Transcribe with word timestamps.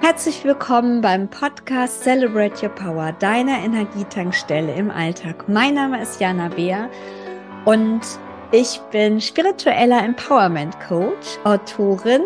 Herzlich 0.00 0.44
willkommen 0.44 1.00
beim 1.00 1.28
Podcast 1.28 2.02
Celebrate 2.02 2.62
Your 2.62 2.74
Power, 2.74 3.12
deiner 3.12 3.58
Energietankstelle 3.58 4.74
im 4.74 4.90
Alltag. 4.90 5.48
Mein 5.48 5.74
Name 5.74 6.02
ist 6.02 6.20
Jana 6.20 6.48
Beer 6.48 6.90
und 7.64 8.00
ich 8.52 8.80
bin 8.90 9.20
spiritueller 9.20 10.04
Empowerment 10.04 10.76
Coach, 10.80 11.38
Autorin, 11.44 12.22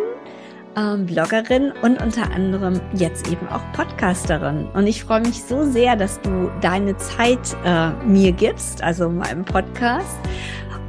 ähm, 0.77 1.07
Bloggerin 1.07 1.73
und 1.83 2.03
unter 2.03 2.31
anderem 2.33 2.81
jetzt 2.95 3.31
eben 3.31 3.47
auch 3.49 3.63
Podcasterin. 3.73 4.67
Und 4.75 4.87
ich 4.87 5.05
freue 5.05 5.21
mich 5.21 5.45
so 5.45 5.65
sehr, 5.65 5.97
dass 5.97 6.21
du 6.23 6.51
deine 6.61 6.97
Zeit 6.97 7.57
äh, 7.65 7.91
mir 8.07 8.33
gibst, 8.33 8.83
also 8.83 9.09
meinem 9.09 9.45
Podcast. 9.45 10.19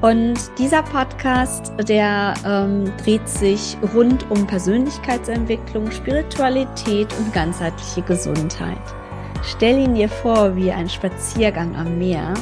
Und 0.05 0.35
dieser 0.59 0.83
Podcast, 0.83 1.73
der 1.89 2.35
ähm, 2.45 2.93
dreht 3.03 3.27
sich 3.27 3.75
rund 3.95 4.29
um 4.29 4.45
Persönlichkeitsentwicklung, 4.45 5.89
Spiritualität 5.89 7.07
und 7.17 7.33
ganzheitliche 7.33 8.03
Gesundheit. 8.03 8.77
Stell 9.41 9.79
ihn 9.79 9.95
dir 9.95 10.07
vor 10.07 10.55
wie 10.55 10.71
ein 10.71 10.87
Spaziergang 10.87 11.75
am 11.75 11.97
Meer, 11.97 12.35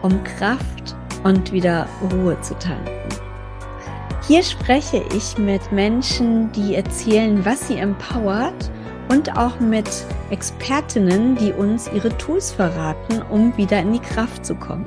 um 0.00 0.24
Kraft 0.24 0.96
und 1.22 1.52
wieder 1.52 1.86
Ruhe 2.14 2.40
zu 2.40 2.54
tanken. 2.54 3.10
Hier 4.26 4.42
spreche 4.42 5.04
ich 5.14 5.36
mit 5.36 5.70
Menschen, 5.72 6.50
die 6.52 6.76
erzählen, 6.76 7.44
was 7.44 7.68
sie 7.68 7.76
empowert 7.76 8.70
und 9.10 9.36
auch 9.36 9.60
mit 9.60 9.90
Expertinnen, 10.30 11.36
die 11.36 11.52
uns 11.52 11.90
ihre 11.92 12.16
Tools 12.16 12.52
verraten, 12.52 13.20
um 13.28 13.54
wieder 13.58 13.80
in 13.80 13.92
die 13.92 13.98
Kraft 13.98 14.46
zu 14.46 14.54
kommen. 14.54 14.86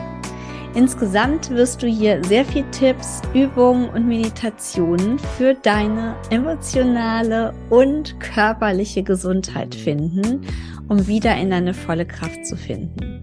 Insgesamt 0.76 1.52
wirst 1.52 1.84
du 1.84 1.88
hier 1.88 2.23
sehr 2.23 2.44
viel 2.45 2.63
Tipps, 2.72 3.22
Übungen 3.36 3.90
und 3.90 4.08
Meditationen 4.08 5.20
für 5.20 5.54
deine 5.54 6.16
emotionale 6.32 7.54
und 7.70 8.20
körperliche 8.20 9.04
Gesundheit 9.04 9.76
finden, 9.76 10.41
um 10.88 11.05
wieder 11.05 11.38
in 11.38 11.51
deine 11.51 11.76
volle 11.76 12.07
Kraft 12.07 12.48
zu 12.48 12.57
finden. 12.57 13.21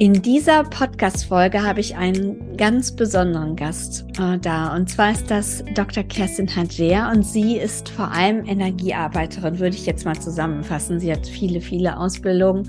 In 0.00 0.22
dieser 0.22 0.64
Podcast-Folge 0.64 1.62
habe 1.62 1.78
ich 1.78 1.94
einen 1.94 2.56
ganz 2.56 2.90
besonderen 2.90 3.54
Gast 3.54 4.04
äh, 4.18 4.38
da. 4.38 4.74
Und 4.74 4.90
zwar 4.90 5.12
ist 5.12 5.30
das 5.30 5.62
Dr. 5.76 6.02
Kerstin 6.02 6.48
Hajer 6.48 7.12
und 7.14 7.22
sie 7.22 7.58
ist 7.58 7.90
vor 7.90 8.10
allem 8.10 8.44
Energiearbeiterin, 8.44 9.60
würde 9.60 9.76
ich 9.76 9.86
jetzt 9.86 10.04
mal 10.04 10.18
zusammenfassen. 10.18 10.98
Sie 10.98 11.12
hat 11.12 11.24
viele, 11.28 11.60
viele 11.60 11.96
Ausbildungen 11.96 12.68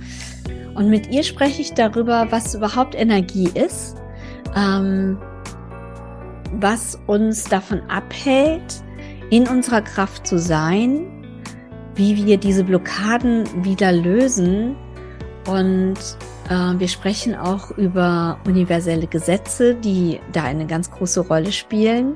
und 0.76 0.92
mit 0.92 1.12
ihr 1.12 1.24
spreche 1.24 1.64
ich 1.64 1.74
darüber, 1.74 2.28
was 2.30 2.54
überhaupt 2.54 2.94
Energie 2.94 3.50
ist, 3.56 3.96
ähm, 4.56 5.18
was 6.60 7.00
uns 7.08 7.46
davon 7.46 7.82
abhält, 7.90 8.84
in 9.32 9.48
unserer 9.48 9.82
Kraft 9.82 10.28
zu 10.28 10.38
sein, 10.38 11.26
wie 11.96 12.24
wir 12.24 12.38
diese 12.38 12.64
Blockaden 12.64 13.66
wieder 13.66 13.92
lösen. 13.92 14.76
Und 15.48 15.98
wir 16.48 16.88
sprechen 16.88 17.34
auch 17.34 17.72
über 17.72 18.40
universelle 18.46 19.08
Gesetze, 19.08 19.74
die 19.74 20.20
da 20.32 20.44
eine 20.44 20.68
ganz 20.68 20.92
große 20.92 21.22
Rolle 21.22 21.52
spielen. 21.52 22.16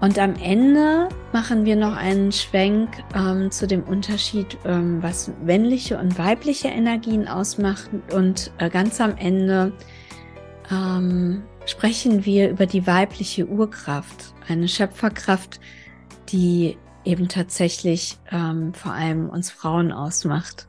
Und 0.00 0.18
am 0.18 0.34
Ende 0.36 1.08
machen 1.32 1.66
wir 1.66 1.76
noch 1.76 1.94
einen 1.94 2.32
Schwenk 2.32 2.88
ähm, 3.14 3.50
zu 3.50 3.66
dem 3.66 3.82
Unterschied, 3.82 4.56
ähm, 4.64 5.02
was 5.02 5.30
männliche 5.44 5.98
und 5.98 6.18
weibliche 6.18 6.68
Energien 6.68 7.28
ausmacht. 7.28 7.90
Und 8.14 8.50
äh, 8.56 8.70
ganz 8.70 8.98
am 9.00 9.16
Ende 9.18 9.72
ähm, 10.70 11.42
sprechen 11.66 12.24
wir 12.24 12.48
über 12.48 12.64
die 12.64 12.86
weibliche 12.86 13.46
Urkraft, 13.46 14.32
eine 14.48 14.68
Schöpferkraft, 14.68 15.60
die 16.30 16.78
eben 17.04 17.28
tatsächlich 17.28 18.18
ähm, 18.30 18.72
vor 18.72 18.92
allem 18.92 19.28
uns 19.28 19.50
Frauen 19.50 19.92
ausmacht. 19.92 20.66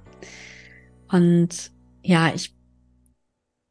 Und 1.10 1.72
ja, 2.02 2.32
ich 2.34 2.56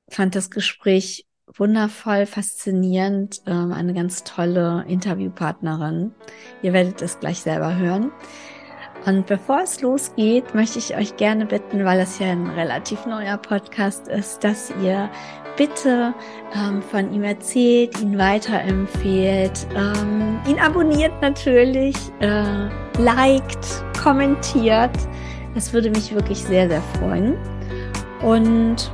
fand 0.08 0.34
das 0.34 0.50
Gespräch 0.50 1.26
wundervoll, 1.56 2.26
faszinierend, 2.26 3.42
ähm, 3.46 3.72
eine 3.72 3.94
ganz 3.94 4.24
tolle 4.24 4.84
Interviewpartnerin. 4.86 6.12
Ihr 6.62 6.72
werdet 6.72 7.02
es 7.02 7.19
gleich 7.19 7.40
selber 7.40 7.76
hören. 7.76 8.12
Und 9.06 9.26
bevor 9.26 9.62
es 9.62 9.80
losgeht, 9.80 10.54
möchte 10.54 10.78
ich 10.78 10.94
euch 10.94 11.16
gerne 11.16 11.46
bitten, 11.46 11.84
weil 11.84 12.00
es 12.00 12.19
ja 12.19 12.32
ein 12.32 12.46
relativ 12.48 13.06
neuer 13.06 13.38
Podcast 13.38 14.08
ist, 14.08 14.44
dass 14.44 14.72
ihr 14.82 15.10
bitte 15.56 16.14
ähm, 16.54 16.82
von 16.82 17.12
ihm 17.12 17.24
erzählt, 17.24 17.98
ihn 18.00 18.19
weiterempfehlt, 18.19 19.66
ähm, 19.74 20.38
ihn 20.46 20.58
abonniert 20.58 21.12
natürlich, 21.22 21.96
äh, 22.20 22.69
liked, 22.98 23.84
kommentiert. 24.02 24.96
Das 25.54 25.72
würde 25.72 25.90
mich 25.90 26.14
wirklich 26.14 26.38
sehr, 26.38 26.69
sehr 26.69 26.82
freuen. 26.98 27.36
Und 28.22 28.91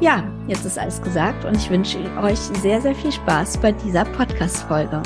ja, 0.00 0.26
jetzt 0.48 0.64
ist 0.64 0.78
alles 0.78 1.02
gesagt 1.02 1.44
und 1.44 1.54
ich 1.54 1.68
wünsche 1.68 1.98
euch 2.22 2.38
sehr, 2.38 2.80
sehr 2.80 2.94
viel 2.94 3.12
Spaß 3.12 3.60
bei 3.60 3.72
dieser 3.72 4.06
Podcast-Folge. 4.06 5.02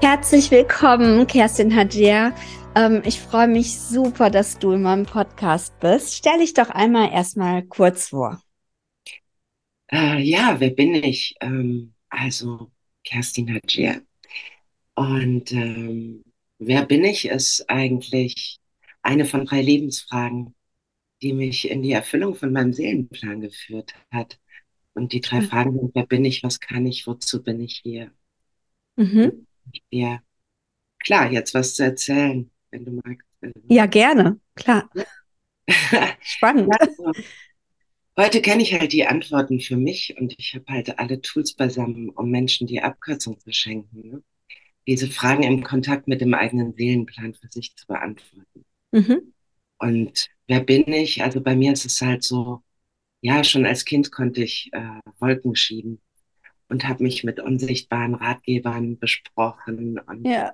Herzlich 0.00 0.52
willkommen, 0.52 1.26
Kerstin 1.26 1.74
Hadjer. 1.74 2.32
Ähm, 2.76 3.02
ich 3.04 3.18
freue 3.18 3.48
mich 3.48 3.76
super, 3.76 4.30
dass 4.30 4.56
du 4.56 4.70
in 4.72 4.82
meinem 4.82 5.04
Podcast 5.04 5.78
bist. 5.80 6.14
Stell 6.14 6.38
dich 6.38 6.54
doch 6.54 6.70
einmal 6.70 7.10
erstmal 7.12 7.64
kurz 7.64 8.10
vor. 8.10 8.40
Äh, 9.90 10.22
ja, 10.22 10.60
wer 10.60 10.70
bin 10.70 10.94
ich? 10.94 11.34
Ähm, 11.40 11.94
also 12.08 12.70
Kerstin 13.02 13.52
Hadjer. 13.52 14.00
Und 14.94 15.50
ähm, 15.50 16.22
wer 16.60 16.86
bin 16.86 17.02
ich 17.04 17.26
ist 17.26 17.68
eigentlich 17.68 18.59
eine 19.02 19.24
von 19.24 19.44
drei 19.44 19.62
Lebensfragen, 19.62 20.54
die 21.22 21.32
mich 21.32 21.70
in 21.70 21.82
die 21.82 21.92
Erfüllung 21.92 22.34
von 22.34 22.52
meinem 22.52 22.72
Seelenplan 22.72 23.40
geführt 23.40 23.94
hat. 24.10 24.38
Und 24.94 25.12
die 25.12 25.20
drei 25.20 25.38
ja. 25.38 25.42
Fragen 25.42 25.78
sind, 25.78 25.94
wer 25.94 26.06
bin 26.06 26.24
ich, 26.24 26.42
was 26.42 26.60
kann 26.60 26.86
ich, 26.86 27.06
wozu 27.06 27.42
bin 27.42 27.60
ich 27.60 27.80
hier? 27.82 28.10
Mhm. 28.96 29.46
Ja, 29.90 30.20
klar, 30.98 31.30
jetzt 31.30 31.54
was 31.54 31.74
zu 31.74 31.84
erzählen, 31.84 32.50
wenn 32.70 32.84
du 32.84 32.92
magst. 32.92 33.26
Ja, 33.68 33.86
gerne, 33.86 34.38
klar. 34.54 34.90
Spannend. 36.20 36.68
Also, 36.78 37.12
heute 38.18 38.42
kenne 38.42 38.62
ich 38.62 38.78
halt 38.78 38.92
die 38.92 39.06
Antworten 39.06 39.60
für 39.60 39.76
mich 39.76 40.16
und 40.18 40.34
ich 40.38 40.54
habe 40.54 40.66
halt 40.68 40.98
alle 40.98 41.20
Tools 41.20 41.54
beisammen, 41.54 42.10
um 42.10 42.30
Menschen 42.30 42.66
die 42.66 42.82
Abkürzung 42.82 43.38
zu 43.38 43.52
schenken. 43.52 44.08
Ne? 44.08 44.22
Diese 44.86 45.08
Fragen 45.08 45.44
im 45.44 45.62
Kontakt 45.62 46.08
mit 46.08 46.20
dem 46.20 46.34
eigenen 46.34 46.74
Seelenplan 46.74 47.34
für 47.34 47.48
sich 47.48 47.76
zu 47.76 47.86
beantworten. 47.86 48.64
Mhm. 48.92 49.32
Und 49.78 50.28
wer 50.46 50.60
bin 50.60 50.88
ich? 50.92 51.22
Also 51.22 51.40
bei 51.40 51.56
mir 51.56 51.72
ist 51.72 51.86
es 51.86 52.00
halt 52.00 52.22
so, 52.22 52.62
ja, 53.20 53.44
schon 53.44 53.66
als 53.66 53.84
Kind 53.84 54.12
konnte 54.12 54.42
ich 54.42 54.70
äh, 54.72 55.00
Wolken 55.18 55.56
schieben 55.56 56.00
und 56.68 56.86
habe 56.86 57.02
mich 57.02 57.24
mit 57.24 57.40
unsichtbaren 57.40 58.14
Ratgebern 58.14 58.98
besprochen 58.98 59.98
und 59.98 60.26
ja. 60.26 60.52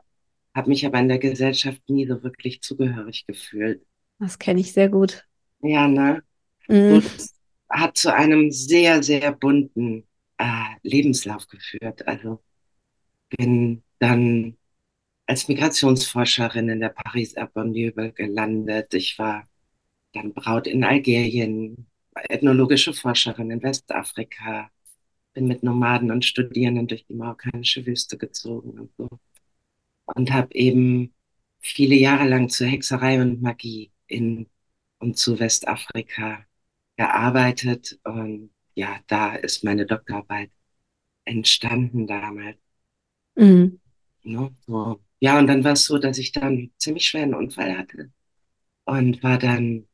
habe 0.54 0.68
mich 0.68 0.86
aber 0.86 0.98
in 0.98 1.08
der 1.08 1.18
Gesellschaft 1.18 1.82
nie 1.88 2.06
so 2.06 2.22
wirklich 2.22 2.62
zugehörig 2.62 3.26
gefühlt. 3.26 3.84
Das 4.18 4.38
kenne 4.38 4.60
ich 4.60 4.72
sehr 4.72 4.88
gut. 4.88 5.26
Ja, 5.60 5.88
ne? 5.88 6.22
Mhm. 6.68 7.02
Das 7.02 7.34
hat 7.68 7.96
zu 7.96 8.12
einem 8.14 8.50
sehr, 8.50 9.02
sehr 9.02 9.32
bunten 9.32 10.06
äh, 10.38 10.64
Lebenslauf 10.82 11.46
geführt. 11.48 12.06
Also 12.06 12.42
bin 13.36 13.82
dann 13.98 14.56
als 15.26 15.48
Migrationsforscherin 15.48 16.68
in 16.68 16.80
der 16.80 16.90
Pariser 16.90 17.46
Banlieue 17.46 18.12
gelandet. 18.12 18.94
Ich 18.94 19.18
war 19.18 19.44
dann 20.12 20.32
Braut 20.34 20.66
in 20.66 20.84
Algerien, 20.84 21.86
ethnologische 22.14 22.94
Forscherin 22.94 23.50
in 23.50 23.62
Westafrika, 23.62 24.70
bin 25.34 25.46
mit 25.48 25.62
Nomaden 25.62 26.10
und 26.10 26.24
Studierenden 26.24 26.86
durch 26.86 27.06
die 27.06 27.14
marokkanische 27.14 27.84
Wüste 27.86 28.16
gezogen 28.16 28.78
und 28.78 28.90
so. 28.96 29.08
Und 30.06 30.32
habe 30.32 30.54
eben 30.54 31.14
viele 31.60 31.96
Jahre 31.96 32.28
lang 32.28 32.48
zur 32.48 32.68
Hexerei 32.68 33.20
und 33.20 33.42
Magie 33.42 33.90
in 34.06 34.48
und 34.98 35.18
zu 35.18 35.38
Westafrika 35.38 36.46
gearbeitet. 36.96 37.98
Und 38.04 38.50
ja, 38.74 39.00
da 39.08 39.34
ist 39.34 39.64
meine 39.64 39.86
Doktorarbeit 39.86 40.50
entstanden 41.24 42.06
damals. 42.06 42.56
Mhm. 43.34 43.80
No, 44.22 44.50
so 44.66 45.00
ja, 45.20 45.38
und 45.38 45.46
dann 45.46 45.64
war 45.64 45.72
es 45.72 45.84
so, 45.84 45.98
dass 45.98 46.18
ich 46.18 46.32
dann 46.32 46.70
ziemlich 46.78 47.06
schweren 47.06 47.34
Unfall 47.34 47.76
hatte 47.76 48.10
und 48.84 49.22
war 49.22 49.38
dann 49.38 49.86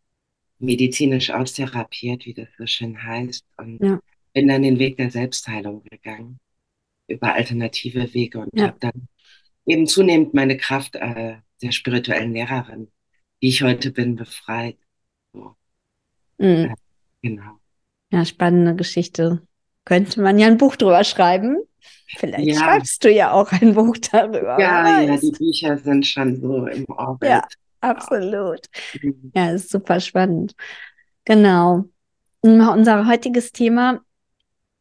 medizinisch 0.58 1.30
austherapiert, 1.30 2.26
wie 2.26 2.34
das 2.34 2.48
so 2.58 2.66
schön 2.66 3.02
heißt, 3.02 3.44
und 3.56 3.82
ja. 3.82 4.00
bin 4.32 4.48
dann 4.48 4.62
den 4.62 4.78
Weg 4.78 4.96
der 4.96 5.10
Selbstheilung 5.10 5.82
gegangen, 5.84 6.38
über 7.08 7.34
alternative 7.34 8.14
Wege 8.14 8.38
und 8.38 8.50
ja. 8.54 8.68
habe 8.68 8.76
dann 8.80 9.08
eben 9.66 9.86
zunehmend 9.86 10.34
meine 10.34 10.56
Kraft 10.56 10.96
äh, 10.96 11.36
der 11.62 11.72
spirituellen 11.72 12.32
Lehrerin, 12.32 12.88
die 13.40 13.48
ich 13.48 13.62
heute 13.62 13.90
bin, 13.90 14.16
befreit. 14.16 14.78
So. 15.32 15.56
Mhm. 16.38 16.46
Äh, 16.46 16.74
genau. 17.22 17.58
Ja, 18.10 18.24
spannende 18.24 18.74
Geschichte. 18.74 19.42
Könnte 19.84 20.20
man 20.20 20.38
ja 20.38 20.46
ein 20.46 20.58
Buch 20.58 20.76
drüber 20.76 21.02
schreiben. 21.02 21.58
Vielleicht 22.16 22.48
ja. 22.48 22.60
schreibst 22.60 23.04
du 23.04 23.10
ja 23.10 23.32
auch 23.32 23.50
ein 23.52 23.74
Buch 23.74 23.96
darüber. 24.10 24.58
Ja, 24.58 25.00
ja, 25.00 25.16
die 25.16 25.30
Bücher 25.30 25.78
sind 25.78 26.06
schon 26.06 26.40
so 26.40 26.66
im 26.66 26.84
Orbit. 26.88 27.28
Ja, 27.28 27.42
absolut. 27.80 28.66
Mhm. 29.00 29.32
Ja, 29.34 29.50
ist 29.50 29.70
super 29.70 30.00
spannend. 30.00 30.54
Genau. 31.24 31.84
Unser 32.40 33.06
heutiges 33.06 33.52
Thema 33.52 34.00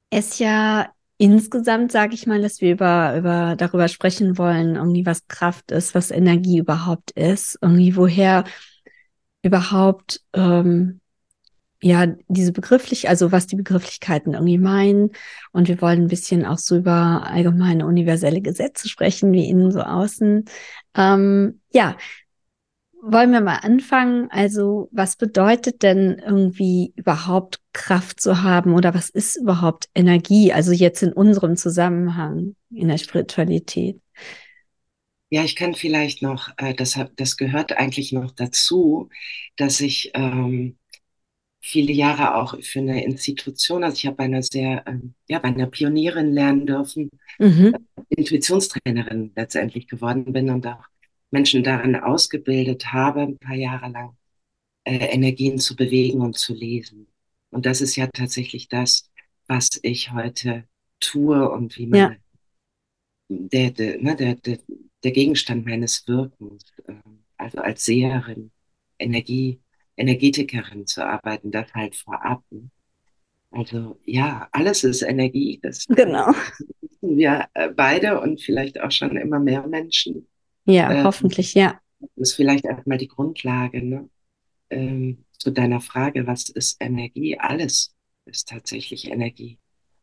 ist 0.10 0.40
ja 0.40 0.92
insgesamt, 1.18 1.92
sage 1.92 2.16
ich 2.16 2.26
mal, 2.26 2.42
dass 2.42 2.62
wir 2.62 2.72
über, 2.72 3.16
über 3.16 3.56
darüber 3.56 3.88
sprechen 3.88 4.40
wollen, 4.40 4.76
irgendwie 4.76 5.06
was 5.06 5.28
Kraft 5.28 5.72
ist, 5.72 5.94
was 5.94 6.10
Energie 6.10 6.58
überhaupt 6.58 7.12
ist, 7.12 7.60
irgendwie 7.62 7.96
woher 7.96 8.44
überhaupt 9.44 10.22
ähm, 10.34 11.01
ja, 11.82 12.08
diese 12.28 12.52
begrifflich, 12.52 13.10
also 13.10 13.32
was 13.32 13.48
die 13.48 13.56
Begrifflichkeiten 13.56 14.34
irgendwie 14.34 14.60
meinen. 14.60 15.12
Und 15.52 15.68
wir 15.68 15.82
wollen 15.82 16.04
ein 16.04 16.08
bisschen 16.08 16.46
auch 16.46 16.60
so 16.60 16.78
über 16.78 17.24
allgemeine 17.26 17.86
universelle 17.86 18.42
Gesetze 18.42 18.88
sprechen, 18.88 19.32
wie 19.34 19.50
innen 19.50 19.72
so 19.72 19.82
außen. 19.82 20.46
Ähm, 20.96 21.62
ja, 21.74 21.98
wollen 23.02 23.32
wir 23.32 23.42
mal 23.42 23.58
anfangen? 23.58 24.30
Also, 24.30 24.88
was 24.92 25.16
bedeutet 25.16 25.82
denn 25.82 26.22
irgendwie 26.24 26.94
überhaupt 26.96 27.60
Kraft 27.74 28.22
zu 28.22 28.44
haben 28.44 28.74
oder 28.74 28.94
was 28.94 29.10
ist 29.10 29.38
überhaupt 29.38 29.90
Energie? 29.96 30.54
Also 30.54 30.72
jetzt 30.72 31.02
in 31.02 31.12
unserem 31.12 31.56
Zusammenhang 31.56 32.56
in 32.70 32.90
der 32.90 33.00
Spiritualität. 33.00 34.00
Ja, 35.32 35.44
ich 35.44 35.56
kann 35.56 35.74
vielleicht 35.74 36.22
noch, 36.22 36.50
äh, 36.58 36.76
das, 36.76 37.00
das 37.16 37.38
gehört 37.38 37.76
eigentlich 37.76 38.12
noch 38.12 38.32
dazu, 38.32 39.10
dass 39.56 39.80
ich 39.80 40.12
ähm, 40.14 40.78
viele 41.62 41.94
Jahre 41.94 42.36
auch 42.36 42.60
für 42.62 42.80
eine 42.80 43.06
Institution, 43.06 43.84
also 43.84 43.96
ich 43.96 44.08
habe 44.08 44.18
bei 44.18 44.24
einer 44.26 44.42
sehr, 44.42 44.84
ähm, 44.88 45.14
ja, 45.30 45.40
bei 45.40 45.50
einer 45.50 45.68
Pionierin 45.68 46.34
lernen 46.34 46.66
dürfen, 46.66 47.10
mhm. 47.38 47.76
Intuitionstrainerin 48.10 49.32
letztendlich 49.36 49.88
geworden 49.88 50.34
bin 50.34 50.50
und 50.50 50.66
auch 50.66 50.84
Menschen 51.30 51.64
darin 51.64 51.96
ausgebildet 51.96 52.92
habe, 52.92 53.22
ein 53.22 53.38
paar 53.38 53.56
Jahre 53.56 53.90
lang 53.90 54.18
äh, 54.84 55.14
Energien 55.14 55.60
zu 55.60 55.76
bewegen 55.76 56.22
und 56.22 56.36
zu 56.36 56.54
lesen. 56.54 57.08
Und 57.52 57.66
das 57.66 57.80
ist 57.80 57.96
ja 57.96 58.08
tatsächlich 58.08 58.68
das, 58.68 59.10
was 59.48 59.80
ich 59.84 60.12
heute 60.12 60.66
tue 61.00 61.50
und 61.50 61.78
wie 61.78 61.88
man 61.88 62.00
ja. 62.00 62.16
der, 63.30 63.72
der, 63.72 64.02
ne, 64.02 64.16
der, 64.16 64.36
der, 64.36 64.60
der 65.04 65.12
Gegenstand 65.12 65.66
meines 65.66 66.08
Wirkens, 66.08 66.64
äh, 66.88 66.94
also 67.38 67.60
als 67.60 67.86
Seherin, 67.86 68.52
Energie, 68.98 69.61
Energetikerin 69.98 70.88
zu 70.88 71.06
arbeiten, 71.06 71.52
das 71.52 71.74
halt 71.74 71.96
vorab. 71.96 72.44
Also 73.52 74.00
ja, 74.06 74.48
alles 74.52 74.84
ist 74.84 75.02
Energie. 75.02 75.60
Das 75.62 75.86
genau. 75.88 76.28
wissen 76.82 77.18
wir 77.18 77.48
äh, 77.54 77.70
beide 77.70 78.20
und 78.22 78.42
vielleicht 78.42 78.80
auch 78.80 78.92
schon 78.92 79.18
immer 79.18 79.40
mehr 79.40 79.68
Menschen. 79.68 80.28
Ja, 80.66 80.92
ähm, 80.92 81.04
hoffentlich, 81.04 81.54
ja. 81.54 81.80
Das 82.00 82.30
ist 82.30 82.34
vielleicht 82.36 82.66
erstmal 82.66 82.98
die 82.98 83.08
Grundlage 83.08 83.84
ne? 83.84 84.10
Ähm, 84.70 85.26
zu 85.38 85.52
deiner 85.52 85.82
Frage, 85.82 86.28
was 86.28 86.50
ist 86.50 86.78
Energie? 86.80 87.38
Alles 87.38 87.94
ist 88.26 88.48
tatsächlich 88.48 89.12
Energie. 89.12 89.60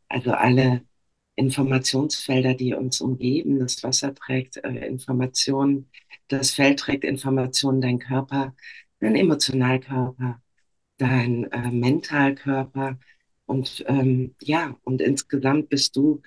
Also 0.07 0.31
alle 0.31 0.83
Informationsfelder, 1.35 2.53
die 2.53 2.73
uns 2.73 2.99
umgeben, 3.01 3.59
das 3.59 3.81
Wasser 3.83 4.13
trägt 4.13 4.57
äh, 4.57 4.85
Informationen, 4.85 5.89
das 6.27 6.51
Feld 6.51 6.79
trägt 6.79 7.05
Informationen, 7.05 7.81
dein 7.81 7.99
Körper 7.99 8.53
dein 8.99 9.15
Emotionalkörper, 9.15 10.41
dein 10.97 11.45
äh, 11.51 11.71
Mentalkörper 11.71 12.99
und 13.45 13.83
ähm, 13.87 14.35
ja, 14.41 14.77
und 14.83 15.01
insgesamt 15.01 15.69
bist 15.69 15.95
du 15.95 16.21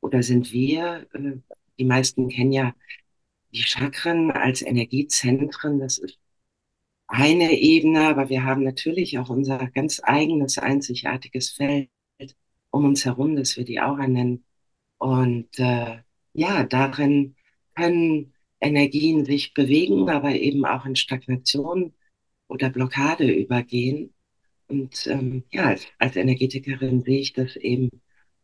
oder 0.00 0.22
sind 0.22 0.52
wir, 0.52 1.06
äh, 1.14 1.38
die 1.78 1.84
meisten 1.84 2.28
kennen 2.28 2.52
ja 2.52 2.74
die 3.52 3.62
Chakren 3.62 4.30
als 4.30 4.62
Energiezentren, 4.62 5.78
das 5.80 5.98
ist 5.98 6.18
eine 7.08 7.52
Ebene, 7.58 8.08
aber 8.08 8.28
wir 8.28 8.44
haben 8.44 8.64
natürlich 8.64 9.18
auch 9.18 9.30
unser 9.30 9.68
ganz 9.68 10.00
eigenes, 10.02 10.58
einzigartiges 10.58 11.50
Feld 11.50 11.88
um 12.70 12.84
uns 12.84 13.04
herum, 13.04 13.36
das 13.36 13.56
wir 13.56 13.64
die 13.64 13.80
Aura 13.80 14.06
nennen. 14.08 14.44
Und 14.98 15.58
äh, 15.58 15.98
ja, 16.32 16.64
darin 16.64 17.36
können 17.74 18.34
Energien 18.60 19.24
sich 19.24 19.54
bewegen, 19.54 20.08
aber 20.10 20.32
eben 20.34 20.64
auch 20.66 20.86
in 20.86 20.96
Stagnation 20.96 21.94
oder 22.48 22.70
Blockade 22.70 23.30
übergehen. 23.30 24.12
Und 24.68 25.06
ähm, 25.06 25.44
ja, 25.52 25.66
als, 25.66 25.86
als 25.98 26.16
Energetikerin 26.16 27.02
sehe 27.02 27.20
ich 27.20 27.32
das 27.32 27.56
eben 27.56 27.90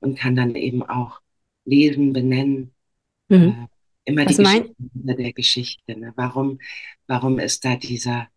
und 0.00 0.18
kann 0.18 0.36
dann 0.36 0.54
eben 0.54 0.82
auch 0.82 1.20
lesen, 1.64 2.12
benennen. 2.12 2.72
Mhm. 3.28 3.36
Äh, 3.36 3.66
immer 4.04 4.24
die 4.24 4.36
Geschichte 4.36 4.74
der 4.94 5.32
Geschichte. 5.32 5.98
Ne? 5.98 6.12
Warum, 6.16 6.58
warum 7.06 7.38
ist 7.38 7.64
da 7.64 7.76
dieser, 7.76 8.28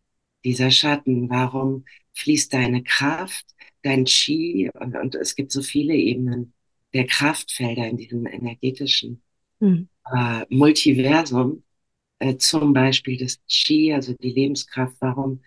dieser 0.43 0.71
Schatten? 0.71 1.29
Warum 1.29 1.85
fließt 2.13 2.53
deine 2.53 2.83
Kraft, 2.83 3.45
dein 3.81 4.05
Chi? 4.05 4.69
Und, 4.73 4.95
und 4.95 5.15
es 5.15 5.35
gibt 5.35 5.51
so 5.51 5.61
viele 5.61 5.95
Ebenen 5.95 6.53
der 6.93 7.07
Kraftfelder 7.07 7.87
in 7.87 7.97
diesem 7.97 8.25
energetischen 8.25 9.21
mhm. 9.59 9.89
äh, 10.15 10.45
Multiversum 10.49 11.63
äh, 12.19 12.37
zum 12.37 12.73
Beispiel 12.73 13.17
das 13.17 13.39
Qi, 13.47 13.93
also 13.93 14.13
die 14.13 14.31
Lebenskraft, 14.31 14.95
warum 14.99 15.41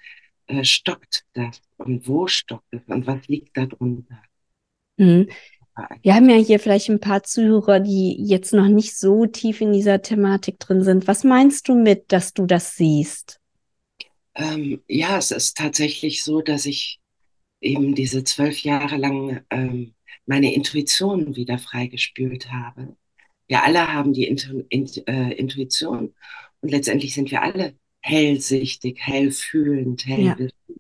äh, 0.47 0.65
stockt 0.65 1.25
das 1.35 1.61
und 1.77 2.07
wo 2.09 2.27
stockt 2.27 2.73
es 2.73 2.83
und 2.87 3.07
was 3.07 3.27
liegt 3.29 3.57
darunter? 3.57 4.23
Mhm. 4.97 5.29
Wir 6.03 6.15
haben 6.15 6.29
ja 6.29 6.37
hier 6.37 6.59
vielleicht 6.59 6.89
ein 6.89 6.99
paar 6.99 7.23
Zuhörer, 7.23 7.79
die 7.79 8.17
jetzt 8.19 8.53
noch 8.53 8.67
nicht 8.67 8.97
so 8.97 9.27
tief 9.27 9.61
in 9.61 9.73
dieser 9.73 10.03
Thematik 10.03 10.59
drin 10.59 10.83
sind. 10.83 11.07
Was 11.07 11.23
meinst 11.23 11.69
du 11.69 11.75
mit, 11.75 12.11
dass 12.11 12.35
du 12.35 12.47
das 12.47 12.75
siehst? 12.75 13.39
Ähm, 14.35 14.83
ja, 14.89 15.19
es 15.19 15.31
ist 15.31 15.57
tatsächlich 15.57 16.25
so, 16.25 16.41
dass 16.41 16.67
ich 16.67 17.01
eben 17.61 17.95
diese 17.95 18.25
zwölf 18.25 18.63
Jahre 18.63 18.97
lang 18.97 19.43
ähm, 19.51 19.95
meine 20.27 20.53
Intuition 20.53 21.37
wieder 21.37 21.59
freigespült 21.59 22.51
habe. 22.51 22.97
Wir 23.47 23.65
alle 23.65 23.93
haben 23.93 24.13
die 24.13 24.25
Intu 24.27 24.63
Int 24.69 25.09
äh, 25.09 25.31
Intuition 25.33 26.15
und 26.61 26.71
letztendlich 26.71 27.15
sind 27.15 27.31
wir 27.31 27.43
alle 27.43 27.75
hellsichtig, 28.01 28.99
hellfühlend, 29.01 30.07
hellwissend. 30.07 30.55
Ja. 30.69 30.75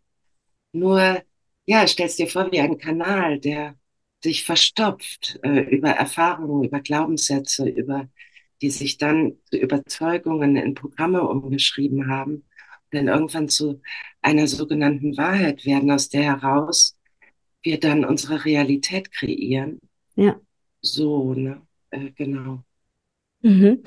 Nur, 0.73 1.23
ja, 1.67 1.87
stellst 1.87 2.19
dir 2.19 2.29
vor 2.29 2.51
wie 2.53 2.61
ein 2.61 2.79
Kanal, 2.79 3.39
der 3.41 3.77
sich 4.23 4.45
verstopft 4.45 5.39
äh, 5.43 5.61
über 5.61 5.91
Erfahrungen, 5.91 6.65
über 6.65 6.81
Glaubenssätze, 6.81 7.69
über 7.69 8.09
die 8.61 8.71
sich 8.71 8.99
dann 8.99 9.39
zu 9.51 9.57
Überzeugungen 9.57 10.57
in 10.57 10.75
Programme 10.75 11.23
umgeschrieben 11.23 12.08
haben 12.08 12.35
und 12.35 12.44
dann 12.93 13.08
irgendwann 13.08 13.49
zu 13.49 13.81
einer 14.20 14.49
sogenannten 14.49 15.17
Wahrheit 15.17 15.65
werden, 15.65 15.91
aus 15.91 16.08
der 16.08 16.23
heraus 16.23 16.97
wir 17.63 17.79
dann 17.79 18.05
unsere 18.05 18.44
Realität 18.44 19.13
kreieren. 19.13 19.81
Ja. 20.17 20.41
So, 20.81 21.35
ne? 21.35 21.63
Äh, 21.91 22.11
genau. 22.13 22.65
Mhm. 23.43 23.82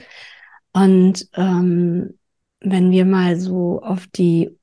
Und 0.73 1.27
ähm, 1.33 2.17
wenn 2.59 2.91
wir 2.91 3.05
mal 3.05 3.39
so 3.39 3.81
auf 3.81 4.07
die 4.07 4.57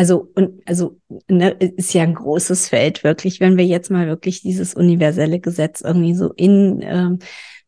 also, 0.00 0.30
und, 0.34 0.66
also, 0.66 0.98
ne, 1.28 1.50
ist 1.50 1.92
ja 1.92 2.04
ein 2.04 2.14
großes 2.14 2.70
Feld, 2.70 3.04
wirklich, 3.04 3.38
wenn 3.38 3.58
wir 3.58 3.66
jetzt 3.66 3.90
mal 3.90 4.06
wirklich 4.06 4.40
dieses 4.40 4.72
universelle 4.72 5.40
Gesetz 5.40 5.82
irgendwie 5.82 6.14
so 6.14 6.32
in, 6.32 6.80
ähm, 6.82 7.18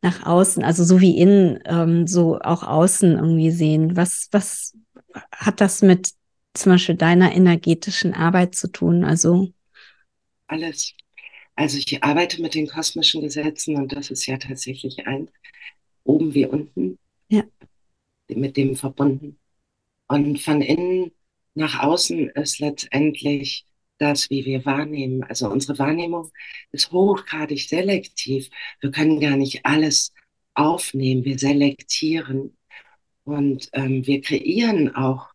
nach 0.00 0.24
außen, 0.24 0.64
also 0.64 0.82
so 0.82 1.02
wie 1.02 1.18
innen, 1.18 1.58
ähm, 1.66 2.06
so 2.06 2.38
auch 2.40 2.62
außen 2.62 3.16
irgendwie 3.16 3.50
sehen. 3.50 3.96
Was, 3.98 4.28
was 4.32 4.74
hat 5.30 5.60
das 5.60 5.82
mit 5.82 6.12
zum 6.54 6.72
Beispiel 6.72 6.94
deiner 6.94 7.34
energetischen 7.34 8.14
Arbeit 8.14 8.54
zu 8.54 8.68
tun? 8.68 9.04
Also. 9.04 9.52
Alles. 10.46 10.94
Also 11.54 11.76
ich 11.76 12.02
arbeite 12.02 12.40
mit 12.40 12.54
den 12.54 12.66
kosmischen 12.66 13.20
Gesetzen 13.20 13.76
und 13.76 13.92
das 13.92 14.10
ist 14.10 14.24
ja 14.24 14.38
tatsächlich 14.38 15.06
ein 15.06 15.28
oben 16.04 16.34
wie 16.34 16.46
unten, 16.46 16.98
ja. 17.28 17.44
mit 18.28 18.56
dem 18.56 18.76
verbunden. 18.76 19.38
Und 20.08 20.40
von 20.40 20.60
innen 20.60 21.12
nach 21.54 21.82
außen 21.82 22.30
ist 22.30 22.58
letztendlich 22.58 23.66
das, 23.98 24.30
wie 24.30 24.44
wir 24.44 24.64
wahrnehmen. 24.64 25.22
Also 25.22 25.48
unsere 25.48 25.78
Wahrnehmung 25.78 26.30
ist 26.72 26.92
hochgradig 26.92 27.68
selektiv. 27.68 28.50
Wir 28.80 28.90
können 28.90 29.20
gar 29.20 29.36
nicht 29.36 29.64
alles 29.64 30.12
aufnehmen. 30.54 31.24
Wir 31.24 31.38
selektieren 31.38 32.56
und 33.24 33.68
ähm, 33.72 34.06
wir 34.06 34.20
kreieren 34.20 34.94
auch 34.94 35.28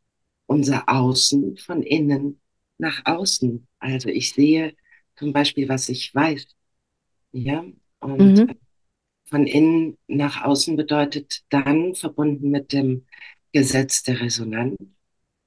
unser 0.46 0.90
Außen 0.90 1.58
von 1.58 1.82
innen 1.82 2.40
nach 2.78 3.02
außen. 3.06 3.68
Also 3.80 4.10
ich 4.10 4.34
sehe 4.34 4.76
zum 5.16 5.34
Beispiel, 5.34 5.70
was 5.70 5.90
ich 5.90 6.14
weiß. 6.14 6.48
Ja, 7.32 7.66
und 8.00 8.20
mhm 8.20 8.58
von 9.30 9.46
innen 9.46 9.98
nach 10.08 10.44
außen 10.44 10.76
bedeutet 10.76 11.44
dann 11.50 11.96
verbunden 11.96 12.50
mit 12.50 12.74
dem 12.74 13.06
Gesetz 13.52 14.04
der 14.04 14.22
Resonanz, 14.22 14.78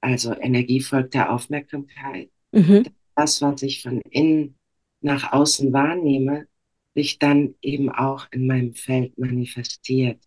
also 0.01 0.33
Energie 0.33 0.81
folgt 0.81 1.13
der 1.13 1.31
Aufmerksamkeit. 1.31 2.29
Mhm. 2.51 2.85
Das, 3.15 3.41
was 3.41 3.61
ich 3.61 3.83
von 3.83 4.01
innen 4.01 4.57
nach 5.01 5.31
außen 5.31 5.71
wahrnehme, 5.71 6.47
sich 6.95 7.19
dann 7.19 7.55
eben 7.61 7.89
auch 7.89 8.27
in 8.31 8.47
meinem 8.47 8.73
Feld 8.73 9.17
manifestiert. 9.17 10.19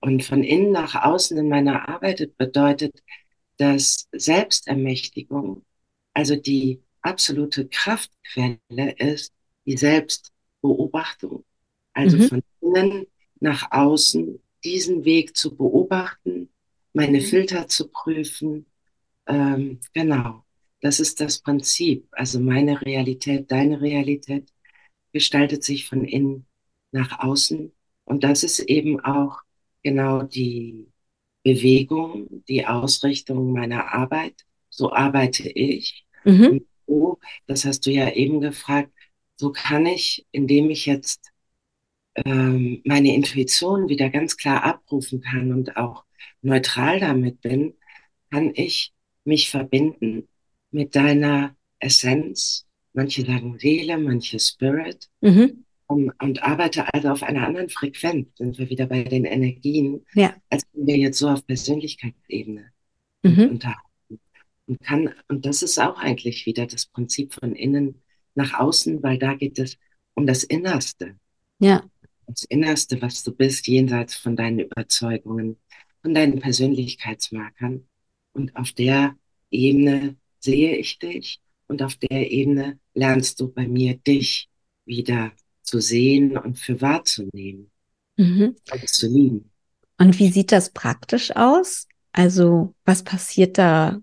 Und 0.00 0.22
von 0.22 0.42
innen 0.42 0.70
nach 0.70 0.94
außen 0.94 1.36
in 1.36 1.48
meiner 1.48 1.88
Arbeit 1.88 2.36
bedeutet, 2.36 3.02
dass 3.56 4.08
Selbstermächtigung, 4.12 5.64
also 6.12 6.36
die 6.36 6.82
absolute 7.02 7.68
Kraftquelle 7.68 8.58
ist, 8.98 9.32
die 9.66 9.76
Selbstbeobachtung. 9.76 11.44
Also 11.94 12.18
mhm. 12.18 12.28
von 12.28 12.42
innen 12.60 13.06
nach 13.40 13.70
außen 13.70 14.40
diesen 14.64 15.04
Weg 15.04 15.36
zu 15.36 15.56
beobachten, 15.56 16.48
meine 16.92 17.18
mhm. 17.20 17.24
Filter 17.24 17.68
zu 17.68 17.88
prüfen. 17.88 18.66
Ähm, 19.26 19.80
genau, 19.92 20.44
das 20.80 21.00
ist 21.00 21.20
das 21.20 21.38
Prinzip. 21.38 22.06
Also 22.12 22.40
meine 22.40 22.82
Realität, 22.82 23.50
deine 23.50 23.80
Realität 23.80 24.48
gestaltet 25.12 25.64
sich 25.64 25.88
von 25.88 26.04
innen 26.04 26.46
nach 26.92 27.20
außen. 27.20 27.72
Und 28.04 28.24
das 28.24 28.42
ist 28.42 28.60
eben 28.60 29.00
auch 29.00 29.38
genau 29.82 30.22
die 30.22 30.88
Bewegung, 31.42 32.42
die 32.48 32.66
Ausrichtung 32.66 33.52
meiner 33.52 33.92
Arbeit. 33.92 34.44
So 34.70 34.92
arbeite 34.92 35.48
ich. 35.48 36.06
Mhm. 36.24 36.66
So, 36.86 37.18
das 37.46 37.64
hast 37.64 37.86
du 37.86 37.90
ja 37.90 38.10
eben 38.10 38.40
gefragt, 38.40 38.90
so 39.36 39.52
kann 39.52 39.86
ich, 39.86 40.26
indem 40.32 40.70
ich 40.70 40.86
jetzt 40.86 41.33
ähm, 42.14 42.80
meine 42.84 43.14
Intuition 43.14 43.88
wieder 43.88 44.10
ganz 44.10 44.36
klar 44.36 44.64
abrufen 44.64 45.20
kann 45.20 45.52
und 45.52 45.76
auch 45.76 46.04
neutral 46.42 47.00
damit 47.00 47.40
bin, 47.40 47.74
kann 48.30 48.52
ich 48.54 48.92
mich 49.24 49.50
verbinden 49.50 50.28
mit 50.70 50.94
deiner 50.94 51.56
Essenz. 51.78 52.66
Manche 52.92 53.24
sagen 53.24 53.58
Seele, 53.58 53.98
manche 53.98 54.38
Spirit. 54.38 55.08
Mhm. 55.20 55.64
Um, 55.86 56.10
und 56.22 56.42
arbeite 56.42 56.94
also 56.94 57.10
auf 57.10 57.22
einer 57.22 57.46
anderen 57.46 57.68
Frequenz, 57.68 58.28
sind 58.38 58.58
wir 58.58 58.70
wieder 58.70 58.86
bei 58.86 59.04
den 59.04 59.26
Energien, 59.26 60.06
ja. 60.14 60.34
als 60.48 60.64
wenn 60.72 60.86
wir 60.86 60.96
jetzt 60.96 61.18
so 61.18 61.28
auf 61.28 61.46
Persönlichkeitsebene 61.46 62.72
mhm. 63.22 63.48
unterhalten. 63.50 64.20
Und 64.66 64.80
kann, 64.80 65.10
und 65.28 65.44
das 65.44 65.62
ist 65.62 65.78
auch 65.78 65.98
eigentlich 65.98 66.46
wieder 66.46 66.66
das 66.66 66.86
Prinzip 66.86 67.34
von 67.34 67.54
innen 67.54 68.00
nach 68.34 68.58
außen, 68.58 69.02
weil 69.02 69.18
da 69.18 69.34
geht 69.34 69.58
es 69.58 69.76
um 70.14 70.26
das 70.26 70.42
Innerste. 70.42 71.16
Ja. 71.58 71.84
Das 72.26 72.44
Innerste, 72.44 73.00
was 73.02 73.22
du 73.22 73.32
bist, 73.32 73.66
jenseits 73.66 74.14
von 74.14 74.36
deinen 74.36 74.60
Überzeugungen, 74.60 75.56
von 76.02 76.14
deinen 76.14 76.40
Persönlichkeitsmarkern. 76.40 77.86
Und 78.32 78.56
auf 78.56 78.72
der 78.72 79.16
Ebene 79.50 80.16
sehe 80.40 80.76
ich 80.76 80.98
dich 80.98 81.40
und 81.68 81.82
auf 81.82 81.96
der 81.96 82.30
Ebene 82.30 82.78
lernst 82.94 83.40
du 83.40 83.48
bei 83.48 83.66
mir 83.66 83.96
dich 83.96 84.48
wieder 84.84 85.32
zu 85.62 85.80
sehen 85.80 86.36
und 86.36 86.58
für 86.58 86.80
wahrzunehmen 86.80 87.70
mhm. 88.16 88.56
und 88.70 88.88
zu 88.88 89.06
lieben. 89.06 89.50
Und 89.98 90.18
wie 90.18 90.30
sieht 90.30 90.52
das 90.52 90.70
praktisch 90.70 91.34
aus? 91.34 91.86
Also 92.12 92.74
was 92.84 93.02
passiert 93.02 93.58
da 93.58 94.00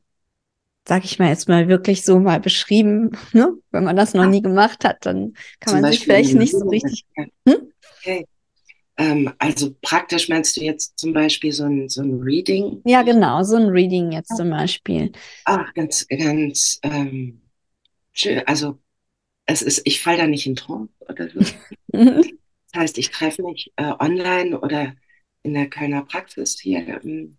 sag 0.87 1.05
ich 1.05 1.19
mal 1.19 1.29
jetzt 1.29 1.47
mal 1.47 1.67
wirklich 1.67 2.03
so 2.03 2.19
mal 2.19 2.39
beschrieben, 2.39 3.11
ne? 3.33 3.53
wenn 3.71 3.83
man 3.83 3.95
das 3.95 4.13
noch 4.13 4.25
nie 4.25 4.41
gemacht 4.41 4.83
hat, 4.83 5.05
dann 5.05 5.33
kann 5.59 5.73
Zum 5.73 5.81
man 5.81 5.91
sich 5.91 6.03
vielleicht 6.03 6.33
nicht 6.33 6.51
so 6.51 6.67
richtig. 6.67 7.05
Hm? 7.47 7.71
Okay. 8.01 8.25
Ähm, 8.97 9.33
also 9.39 9.73
praktisch 9.81 10.29
meinst 10.29 10.57
du 10.57 10.61
jetzt 10.61 10.97
zum 10.99 11.13
Beispiel 11.13 11.51
so 11.51 11.63
ein, 11.63 11.87
so 11.89 12.01
ein 12.01 12.19
Reading? 12.21 12.81
Ja, 12.85 13.03
genau, 13.03 13.43
so 13.43 13.55
ein 13.55 13.69
Reading 13.69 14.11
jetzt 14.11 14.35
zum 14.35 14.49
Beispiel. 14.49 15.11
Ach, 15.45 15.73
ganz, 15.73 16.05
ganz 16.07 16.79
ähm, 16.83 17.41
schön. 18.11 18.41
Also 18.47 18.79
es 19.45 19.61
ist, 19.61 19.81
ich 19.85 20.01
falle 20.01 20.17
da 20.17 20.27
nicht 20.27 20.45
in 20.45 20.55
Trance 20.55 20.93
oder 21.07 21.29
so. 21.29 21.39
das 21.87 22.27
heißt, 22.75 22.97
ich 22.97 23.11
treffe 23.11 23.43
mich 23.43 23.71
äh, 23.77 23.93
online 23.99 24.59
oder 24.59 24.93
in 25.43 25.53
der 25.53 25.69
Kölner 25.69 26.03
Praxis 26.03 26.59
hier 26.59 27.01
ähm, 27.03 27.37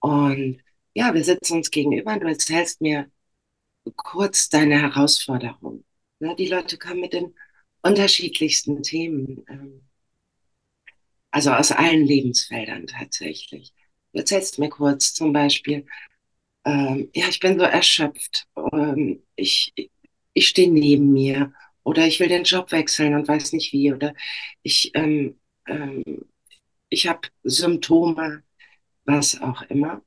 und 0.00 0.60
ja, 0.94 1.12
wir 1.12 1.24
sitzen 1.24 1.56
uns 1.56 1.70
gegenüber 1.70 2.12
und 2.12 2.20
du 2.20 2.28
erzählst 2.28 2.80
mir 2.80 3.10
kurz 3.96 4.48
deine 4.48 4.80
Herausforderung. 4.80 5.84
Na, 6.20 6.34
die 6.34 6.46
Leute 6.46 6.78
kommen 6.78 7.00
mit 7.00 7.12
den 7.12 7.34
unterschiedlichsten 7.84 8.82
Themen, 8.82 9.44
ähm, 9.48 9.82
also 11.30 11.50
aus 11.52 11.70
allen 11.70 12.04
Lebensfeldern 12.04 12.86
tatsächlich. 12.86 13.72
Du 14.12 14.20
erzählst 14.20 14.58
mir 14.58 14.68
kurz 14.68 15.14
zum 15.14 15.32
Beispiel, 15.32 15.86
ähm, 16.64 17.10
ja, 17.14 17.28
ich 17.28 17.40
bin 17.40 17.58
so 17.58 17.64
erschöpft, 17.64 18.46
ähm, 18.72 19.22
ich, 19.36 19.72
ich 20.32 20.48
stehe 20.48 20.70
neben 20.70 21.12
mir 21.12 21.52
oder 21.82 22.06
ich 22.06 22.20
will 22.20 22.28
den 22.28 22.44
Job 22.44 22.72
wechseln 22.72 23.14
und 23.14 23.28
weiß 23.28 23.52
nicht 23.52 23.72
wie 23.72 23.92
oder 23.92 24.14
ich, 24.62 24.92
ähm, 24.94 25.38
ähm, 25.66 26.24
ich 26.88 27.06
habe 27.06 27.28
Symptome, 27.42 28.42
was 29.04 29.40
auch 29.40 29.62
immer 29.62 30.02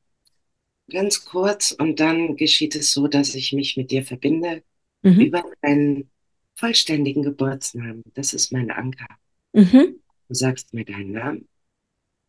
ganz 0.89 1.25
kurz 1.25 1.71
und 1.71 1.99
dann 1.99 2.35
geschieht 2.37 2.75
es 2.75 2.91
so, 2.91 3.07
dass 3.07 3.35
ich 3.35 3.53
mich 3.53 3.77
mit 3.77 3.91
dir 3.91 4.03
verbinde 4.03 4.63
mhm. 5.01 5.19
über 5.19 5.43
einen 5.61 6.09
vollständigen 6.57 7.23
Geburtsnamen. 7.23 8.03
Das 8.13 8.33
ist 8.33 8.51
mein 8.51 8.71
Anker. 8.71 9.07
Mhm. 9.53 9.99
Du 10.27 10.33
sagst 10.33 10.73
mir 10.73 10.85
deinen 10.85 11.13
Namen 11.13 11.47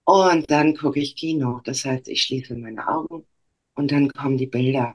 und 0.04 0.50
dann 0.50 0.76
gucke 0.76 1.00
ich 1.00 1.16
Kino. 1.16 1.60
Das 1.64 1.84
heißt, 1.84 2.08
ich 2.08 2.22
schließe 2.22 2.54
meine 2.56 2.86
Augen 2.86 3.26
und 3.74 3.90
dann 3.90 4.12
kommen 4.12 4.38
die 4.38 4.46
Bilder. 4.46 4.94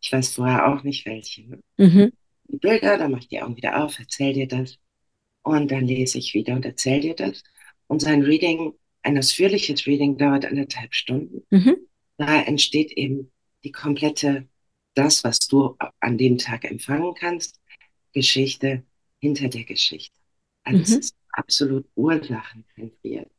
Ich 0.00 0.12
weiß 0.12 0.34
vorher 0.34 0.68
auch 0.68 0.82
nicht 0.84 1.06
welche. 1.06 1.48
Ne? 1.48 1.60
Mhm. 1.76 2.12
Die 2.48 2.58
Bilder, 2.58 2.98
dann 2.98 3.10
mach 3.10 3.18
ich 3.18 3.28
die 3.28 3.42
Augen 3.42 3.56
wieder 3.56 3.82
auf, 3.82 3.98
erzähl 3.98 4.32
dir 4.32 4.46
das 4.46 4.78
und 5.42 5.70
dann 5.70 5.86
lese 5.86 6.18
ich 6.18 6.34
wieder 6.34 6.54
und 6.54 6.64
erzähl 6.64 7.00
dir 7.00 7.14
das. 7.14 7.42
Und 7.88 8.00
sein 8.00 8.22
Reading, 8.22 8.74
ein 9.02 9.18
ausführliches 9.18 9.86
Reading 9.86 10.16
dauert 10.16 10.44
anderthalb 10.44 10.94
Stunden. 10.94 11.42
Mhm 11.50 11.76
da 12.16 12.42
entsteht 12.42 12.92
eben 12.92 13.30
die 13.64 13.72
komplette, 13.72 14.48
das, 14.94 15.24
was 15.24 15.38
du 15.40 15.76
an 16.00 16.16
dem 16.18 16.38
Tag 16.38 16.64
empfangen 16.64 17.14
kannst, 17.14 17.60
Geschichte 18.16 18.82
hinter 19.20 19.48
der 19.48 19.64
Geschichte. 19.64 20.18
Also 20.64 20.78
mhm. 20.78 20.84
es 20.84 20.96
ist 20.96 21.16
absolut 21.32 21.86
ursachenzentriert. 21.94 23.30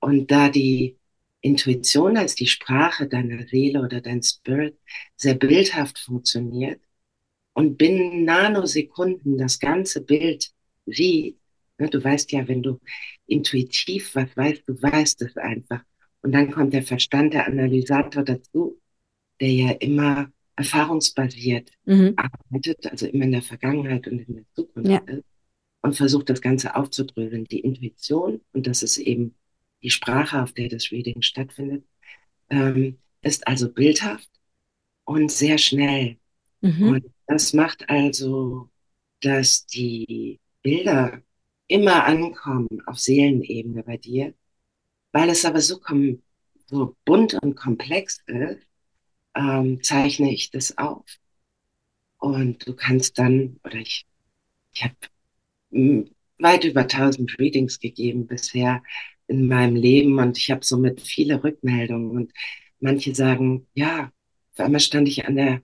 Und 0.00 0.30
da 0.30 0.48
die 0.48 0.96
Intuition 1.42 2.16
als 2.16 2.34
die 2.34 2.46
Sprache 2.46 3.06
deiner 3.06 3.46
Seele 3.46 3.82
oder 3.82 4.00
dein 4.00 4.22
Spirit 4.22 4.78
sehr 5.16 5.34
bildhaft 5.34 5.98
funktioniert 5.98 6.80
und 7.52 7.76
binnen 7.76 8.24
Nanosekunden 8.24 9.36
das 9.36 9.58
ganze 9.58 10.00
Bild 10.00 10.52
sieht, 10.86 11.38
ne, 11.76 11.90
du 11.90 12.02
weißt 12.02 12.32
ja, 12.32 12.48
wenn 12.48 12.62
du 12.62 12.80
intuitiv 13.26 14.14
was 14.14 14.34
weißt, 14.34 14.62
du 14.66 14.82
weißt 14.82 15.20
es 15.22 15.36
einfach. 15.36 15.82
Und 16.22 16.32
dann 16.32 16.50
kommt 16.50 16.72
der 16.72 16.82
Verstand, 16.82 17.34
der 17.34 17.46
Analysator 17.46 18.24
dazu, 18.24 18.80
der 19.38 19.52
ja 19.52 19.70
immer 19.72 20.32
erfahrungsbasiert 20.58 21.70
mhm. 21.84 22.14
arbeitet, 22.16 22.86
also 22.86 23.06
immer 23.06 23.24
in 23.24 23.32
der 23.32 23.42
Vergangenheit 23.42 24.06
und 24.08 24.20
in 24.20 24.34
der 24.34 24.44
Zukunft 24.54 24.90
ja. 24.90 24.98
ist 24.98 25.24
und 25.82 25.96
versucht 25.96 26.28
das 26.28 26.40
Ganze 26.40 26.74
aufzudröseln. 26.74 27.44
Die 27.44 27.60
Intuition, 27.60 28.40
und 28.52 28.66
das 28.66 28.82
ist 28.82 28.98
eben 28.98 29.34
die 29.82 29.90
Sprache, 29.90 30.42
auf 30.42 30.52
der 30.52 30.68
das 30.68 30.90
Reading 30.90 31.22
stattfindet, 31.22 31.84
ähm, 32.50 32.98
ist 33.22 33.46
also 33.46 33.70
bildhaft 33.72 34.30
und 35.04 35.30
sehr 35.30 35.58
schnell. 35.58 36.16
Mhm. 36.60 36.88
Und 36.88 37.04
das 37.26 37.52
macht 37.52 37.88
also, 37.88 38.68
dass 39.20 39.66
die 39.66 40.40
Bilder 40.62 41.22
immer 41.68 42.04
ankommen 42.04 42.82
auf 42.86 42.98
Seelenebene 42.98 43.82
bei 43.82 43.96
dir 43.96 44.34
weil 45.12 45.30
es 45.30 45.44
aber 45.44 45.60
so, 45.60 45.80
so 46.66 46.96
bunt 47.04 47.34
und 47.34 47.56
komplex 47.56 48.22
ist, 48.26 48.67
ähm, 49.38 49.82
zeichne 49.82 50.32
ich 50.32 50.50
das 50.50 50.76
auf. 50.78 51.06
Und 52.18 52.66
du 52.66 52.74
kannst 52.74 53.18
dann, 53.18 53.60
oder 53.64 53.76
ich, 53.76 54.06
ich 54.74 54.84
habe 54.84 54.94
hm, 55.72 56.10
weit 56.38 56.64
über 56.64 56.88
1000 56.88 57.38
Readings 57.38 57.80
gegeben 57.80 58.26
bisher 58.26 58.82
in 59.28 59.46
meinem 59.48 59.76
Leben 59.76 60.18
und 60.18 60.38
ich 60.38 60.50
habe 60.50 60.64
somit 60.64 61.00
viele 61.02 61.44
Rückmeldungen 61.44 62.10
und 62.12 62.32
manche 62.80 63.14
sagen, 63.14 63.66
ja, 63.74 64.12
auf 64.54 64.60
einmal 64.60 64.80
stand 64.80 65.08
ich 65.08 65.26
an 65.26 65.36
der 65.36 65.62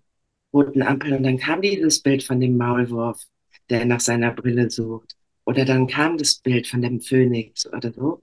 roten 0.53 0.83
Ampel 0.83 1.15
und 1.15 1.25
dann 1.25 1.39
kam 1.39 1.63
dieses 1.63 2.03
Bild 2.03 2.23
von 2.23 2.41
dem 2.41 2.57
Maulwurf, 2.57 3.21
der 3.71 3.87
nach 3.87 4.01
seiner 4.01 4.33
Brille 4.33 4.71
sucht. 4.71 5.17
Oder 5.47 5.65
dann 5.65 5.87
kam 5.89 6.19
das 6.19 6.37
Bild 6.37 6.67
von 6.69 6.83
dem 6.83 7.01
Phönix 7.01 7.67
oder 7.73 7.93
so. 7.93 8.23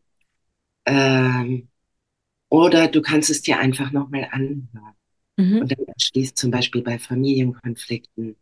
Ähm, 0.86 1.70
oder 2.50 2.88
du 2.90 3.02
kannst 3.02 3.30
es 3.30 3.42
dir 3.44 3.60
einfach 3.60 3.92
nochmal 3.92 4.28
anhören. 4.32 4.96
Mhm. 5.42 5.62
Und 5.62 5.72
dann 5.72 5.86
schließt 5.98 6.38
zum 6.38 6.52
Beispiel 6.52 6.82
bei 6.82 7.00
Familienkonflikten 7.00 8.36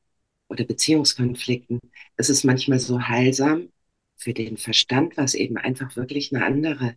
oder 0.49 0.63
Beziehungskonflikten, 0.63 1.79
es 2.17 2.29
ist 2.29 2.43
manchmal 2.43 2.79
so 2.79 3.01
heilsam 3.01 3.69
für 4.15 4.33
den 4.33 4.57
Verstand, 4.57 5.15
was 5.15 5.33
eben 5.33 5.57
einfach 5.57 5.95
wirklich 5.95 6.33
eine 6.33 6.45
andere 6.45 6.95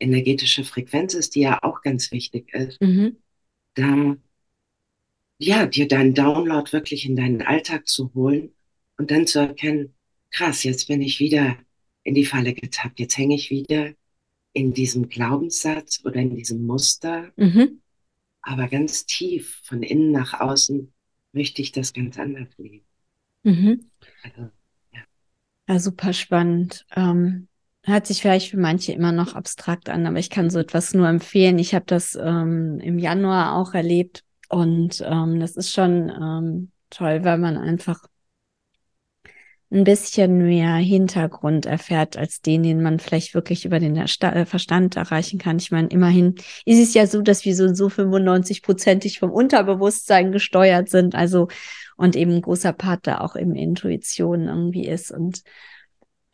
energetische 0.00 0.64
Frequenz 0.64 1.14
ist, 1.14 1.34
die 1.34 1.40
ja 1.40 1.62
auch 1.62 1.82
ganz 1.82 2.10
wichtig 2.10 2.52
ist, 2.54 2.80
mhm. 2.80 3.16
da 3.74 4.16
ja, 5.38 5.66
dir 5.66 5.88
deinen 5.88 6.14
Download 6.14 6.72
wirklich 6.72 7.04
in 7.04 7.16
deinen 7.16 7.42
Alltag 7.42 7.88
zu 7.88 8.12
holen 8.14 8.52
und 8.96 9.10
dann 9.10 9.26
zu 9.26 9.40
erkennen, 9.40 9.94
krass, 10.30 10.62
jetzt 10.62 10.88
bin 10.88 11.02
ich 11.02 11.20
wieder 11.20 11.58
in 12.02 12.14
die 12.14 12.24
Falle 12.24 12.54
getappt. 12.54 13.00
Jetzt 13.00 13.18
hänge 13.18 13.34
ich 13.34 13.50
wieder 13.50 13.92
in 14.52 14.72
diesem 14.72 15.08
Glaubenssatz 15.08 16.00
oder 16.04 16.16
in 16.16 16.36
diesem 16.36 16.64
Muster. 16.64 17.32
Mhm. 17.36 17.80
Aber 18.44 18.68
ganz 18.68 19.06
tief, 19.06 19.60
von 19.64 19.82
innen 19.82 20.12
nach 20.12 20.38
außen, 20.40 20.92
möchte 21.32 21.62
ich 21.62 21.72
das 21.72 21.92
ganz 21.92 22.18
anders 22.18 22.48
leben. 22.58 22.84
Mhm. 23.42 23.90
Also, 24.22 24.50
ja. 24.92 25.00
ja. 25.68 25.78
super 25.78 26.12
spannend. 26.12 26.86
Ähm, 26.94 27.48
hört 27.84 28.06
sich 28.06 28.20
vielleicht 28.20 28.50
für 28.50 28.58
manche 28.58 28.92
immer 28.92 29.12
noch 29.12 29.34
abstrakt 29.34 29.88
an, 29.88 30.06
aber 30.06 30.18
ich 30.18 30.30
kann 30.30 30.50
so 30.50 30.58
etwas 30.58 30.94
nur 30.94 31.08
empfehlen. 31.08 31.58
Ich 31.58 31.74
habe 31.74 31.86
das 31.86 32.18
ähm, 32.20 32.80
im 32.80 32.98
Januar 32.98 33.56
auch 33.56 33.74
erlebt 33.74 34.22
und 34.48 35.02
ähm, 35.06 35.40
das 35.40 35.56
ist 35.56 35.72
schon 35.72 36.10
ähm, 36.10 36.70
toll, 36.90 37.24
weil 37.24 37.38
man 37.38 37.56
einfach 37.56 38.06
ein 39.74 39.84
bisschen 39.84 40.38
mehr 40.38 40.76
Hintergrund 40.76 41.66
erfährt 41.66 42.16
als 42.16 42.40
den, 42.40 42.62
den 42.62 42.80
man 42.80 43.00
vielleicht 43.00 43.34
wirklich 43.34 43.64
über 43.64 43.80
den 43.80 43.96
äh, 43.96 44.46
Verstand 44.46 44.96
erreichen 44.96 45.38
kann. 45.38 45.58
Ich 45.58 45.72
meine, 45.72 45.88
immerhin 45.88 46.36
ist 46.64 46.80
es 46.80 46.94
ja 46.94 47.06
so, 47.08 47.22
dass 47.22 47.44
wir 47.44 47.56
so, 47.56 47.74
so 47.74 47.88
95-prozentig 47.88 49.18
vom 49.18 49.32
Unterbewusstsein 49.32 50.30
gesteuert 50.30 50.88
sind. 50.88 51.16
Also, 51.16 51.48
und 51.96 52.14
eben 52.14 52.36
ein 52.36 52.42
großer 52.42 52.72
Part 52.72 53.08
da 53.08 53.18
auch 53.18 53.34
eben 53.34 53.56
Intuition 53.56 54.46
irgendwie 54.46 54.86
ist. 54.86 55.10
Und 55.10 55.42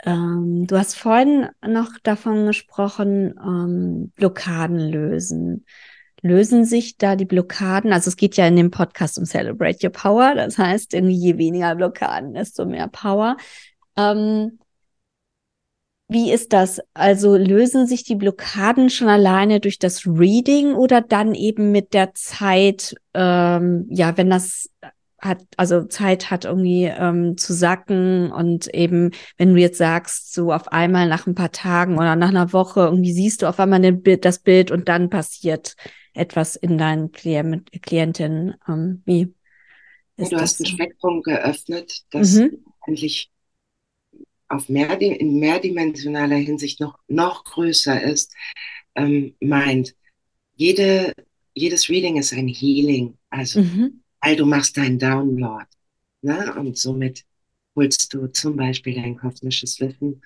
ähm, 0.05 0.67
du 0.67 0.77
hast 0.77 0.97
vorhin 0.97 1.49
noch 1.67 1.99
davon 2.03 2.47
gesprochen, 2.47 3.35
ähm, 3.43 4.13
Blockaden 4.17 4.79
lösen 4.79 5.65
lösen 6.23 6.65
sich 6.65 6.97
da 6.97 7.17
die 7.17 7.25
Blockaden? 7.25 7.93
Also 7.93 8.09
es 8.09 8.17
geht 8.17 8.37
ja 8.37 8.47
in 8.47 8.57
dem 8.57 8.71
Podcast 8.71 9.19
um 9.19 9.25
Celebrate 9.25 9.87
Your 9.87 9.93
Power. 9.93 10.35
Das 10.35 10.59
heißt, 10.59 10.93
je 10.93 11.39
weniger 11.39 11.75
Blockaden, 11.75 12.35
desto 12.35 12.65
mehr 12.67 12.89
Power. 12.89 13.37
Ähm, 13.97 14.59
wie 16.09 16.33
ist 16.33 16.53
das? 16.53 16.81
Also 16.93 17.37
lösen 17.37 17.87
sich 17.87 18.03
die 18.03 18.17
Blockaden 18.17 18.91
schon 18.91 19.09
alleine 19.09 19.61
durch 19.61 19.79
das 19.79 20.07
Reading 20.07 20.75
oder 20.75 21.03
dann 21.03 21.35
eben 21.35 21.71
mit 21.71 21.95
der 21.95 22.15
Zeit, 22.15 22.97
ähm, 23.15 23.87
ja, 23.89 24.17
wenn 24.17 24.29
das 24.29 24.69
hat, 25.21 25.43
also 25.57 25.85
Zeit 25.85 26.31
hat 26.31 26.45
irgendwie 26.47 26.85
ähm, 26.85 27.37
zu 27.37 27.53
sacken 27.53 28.33
und 28.33 28.67
eben, 28.75 29.11
wenn 29.37 29.55
du 29.55 29.61
jetzt 29.61 29.79
sagst, 29.79 30.33
so 30.35 30.53
auf 30.53 30.69
einmal 30.73 31.09
nach 31.09 31.27
ein 31.27 31.35
paar 31.35 31.53
Tagen 31.53 31.97
oder 31.97 32.17
nach 32.17 32.31
einer 32.31 32.53
Woche 32.53 32.81
irgendwie 32.81 33.13
siehst 33.13 33.43
du 33.43 33.47
auf 33.47 33.61
einmal 33.61 33.81
das 33.81 34.39
Bild 34.41 34.71
und 34.71 34.89
dann 34.89 35.11
passiert 35.11 35.77
etwas 36.21 36.55
in 36.57 36.79
deinen 36.79 37.13
Klient, 37.13 37.71
Klientinnen? 37.83 38.55
Ähm, 38.69 39.03
wie 39.07 39.35
ist 40.17 40.33
du 40.33 40.37
das 40.37 40.43
hast 40.43 40.61
ein 40.61 40.67
Spektrum 40.67 41.23
geöffnet, 41.23 42.05
das 42.11 42.35
mhm. 42.35 42.65
eigentlich 42.81 43.31
auf 44.49 44.69
mehr, 44.69 45.01
in 45.01 45.39
mehrdimensionaler 45.39 46.37
Hinsicht 46.37 46.81
noch, 46.81 46.99
noch 47.09 47.45
größer 47.45 48.03
ist, 48.03 48.35
ähm, 48.97 49.35
meint, 49.41 49.95
jede, 50.57 51.15
jedes 51.55 51.89
Reading 51.89 52.17
ist 52.17 52.33
ein 52.33 52.49
Healing, 52.49 53.17
also 53.31 53.61
mhm. 53.63 54.03
weil 54.21 54.37
du 54.37 54.45
machst 54.45 54.77
deinen 54.77 54.99
Download 54.99 55.67
ne? 56.23 56.55
und 56.59 56.77
somit 56.77 57.25
holst 57.77 58.13
du 58.13 58.27
zum 58.27 58.57
Beispiel 58.57 58.95
dein 58.95 59.17
kosmisches 59.17 59.81
Wissen 59.81 60.23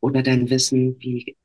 oder 0.00 0.22
dein 0.22 0.50
Wissen, 0.50 0.98
wie, 0.98 1.36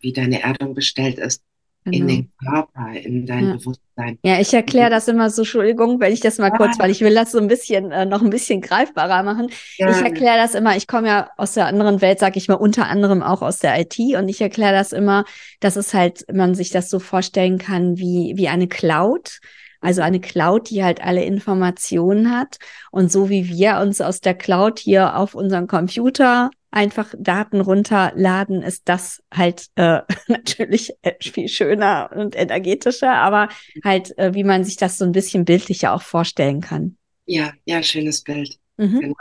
wie 0.00 0.12
deine 0.12 0.42
Erdung 0.42 0.74
bestellt 0.74 1.18
ist, 1.18 1.42
Genau. 1.86 1.98
in 1.98 2.08
den 2.08 2.32
Körper, 2.44 2.92
in 2.94 3.26
dein 3.26 3.46
ja. 3.46 3.52
Bewusstsein. 3.52 4.18
Ja, 4.24 4.40
ich 4.40 4.52
erkläre 4.52 4.90
das 4.90 5.06
immer 5.06 5.30
so, 5.30 5.42
Entschuldigung, 5.42 6.00
wenn 6.00 6.12
ich 6.12 6.18
das 6.18 6.38
mal 6.38 6.50
ja. 6.50 6.56
kurz, 6.56 6.80
weil 6.80 6.90
ich 6.90 7.00
will 7.00 7.14
das 7.14 7.30
so 7.30 7.38
ein 7.38 7.46
bisschen, 7.46 7.92
äh, 7.92 8.04
noch 8.04 8.22
ein 8.22 8.30
bisschen 8.30 8.60
greifbarer 8.60 9.22
machen. 9.22 9.50
Ja. 9.76 9.90
Ich 9.90 10.02
erkläre 10.02 10.36
das 10.36 10.56
immer, 10.56 10.76
ich 10.76 10.88
komme 10.88 11.06
ja 11.06 11.30
aus 11.36 11.54
der 11.54 11.66
anderen 11.66 12.00
Welt, 12.00 12.18
sag 12.18 12.36
ich 12.36 12.48
mal, 12.48 12.54
unter 12.54 12.88
anderem 12.88 13.22
auch 13.22 13.40
aus 13.40 13.60
der 13.60 13.80
IT 13.80 13.98
und 14.16 14.28
ich 14.28 14.40
erkläre 14.40 14.72
das 14.72 14.92
immer, 14.92 15.24
dass 15.60 15.76
es 15.76 15.94
halt, 15.94 16.24
man 16.32 16.56
sich 16.56 16.70
das 16.70 16.90
so 16.90 16.98
vorstellen 16.98 17.58
kann 17.58 17.98
wie, 17.98 18.32
wie 18.36 18.48
eine 18.48 18.66
Cloud. 18.66 19.38
Also 19.86 20.02
eine 20.02 20.18
Cloud, 20.18 20.70
die 20.70 20.82
halt 20.82 21.00
alle 21.00 21.22
Informationen 21.22 22.36
hat. 22.36 22.58
Und 22.90 23.12
so 23.12 23.30
wie 23.30 23.48
wir 23.48 23.78
uns 23.78 24.00
aus 24.00 24.20
der 24.20 24.34
Cloud 24.34 24.80
hier 24.80 25.16
auf 25.16 25.36
unseren 25.36 25.68
Computer 25.68 26.50
einfach 26.72 27.14
Daten 27.16 27.60
runterladen, 27.60 28.62
ist 28.62 28.88
das 28.88 29.22
halt 29.32 29.66
äh, 29.76 30.00
natürlich 30.26 30.92
viel 31.20 31.46
schöner 31.46 32.10
und 32.16 32.34
energetischer, 32.34 33.12
aber 33.12 33.48
halt, 33.84 34.18
äh, 34.18 34.34
wie 34.34 34.42
man 34.42 34.64
sich 34.64 34.76
das 34.76 34.98
so 34.98 35.04
ein 35.04 35.12
bisschen 35.12 35.44
bildlicher 35.44 35.94
auch 35.94 36.02
vorstellen 36.02 36.60
kann. 36.60 36.96
Ja, 37.24 37.52
ja, 37.64 37.80
schönes 37.80 38.24
Bild. 38.24 38.58
Mhm. 38.78 39.00
Genau. 39.00 39.14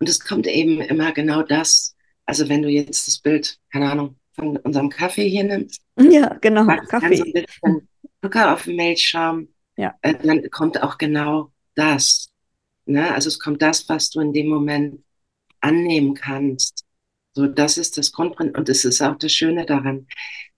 Und 0.00 0.08
es 0.08 0.18
kommt 0.18 0.48
eben 0.48 0.80
immer 0.80 1.12
genau 1.12 1.42
das. 1.42 1.94
Also 2.26 2.48
wenn 2.48 2.62
du 2.62 2.68
jetzt 2.68 3.06
das 3.06 3.20
Bild, 3.20 3.56
keine 3.70 3.88
Ahnung, 3.88 4.16
von 4.32 4.56
unserem 4.56 4.90
Kaffee 4.90 5.28
hier 5.28 5.44
nimmst. 5.44 5.80
Ja, 5.96 6.36
genau. 6.40 6.66
Kaffee. 6.88 7.18
So 7.18 7.24
ein 7.24 7.32
bisschen 7.32 7.88
Zucker 8.20 8.54
auf 8.54 8.64
dem 8.64 8.74
Milchschaum. 8.74 9.46
Ja. 9.78 9.94
Äh, 10.02 10.14
dann 10.22 10.50
kommt 10.50 10.82
auch 10.82 10.98
genau 10.98 11.52
das. 11.74 12.28
Ne? 12.84 13.14
Also 13.14 13.28
es 13.28 13.38
kommt 13.38 13.62
das, 13.62 13.88
was 13.88 14.10
du 14.10 14.20
in 14.20 14.32
dem 14.32 14.48
Moment 14.48 15.02
annehmen 15.60 16.14
kannst. 16.14 16.84
So, 17.32 17.46
das 17.46 17.78
ist 17.78 17.96
das 17.96 18.10
Grundprinzip 18.12 18.58
und 18.58 18.68
es 18.68 18.84
ist 18.84 19.00
auch 19.00 19.16
das 19.16 19.32
Schöne 19.32 19.64
daran. 19.64 20.08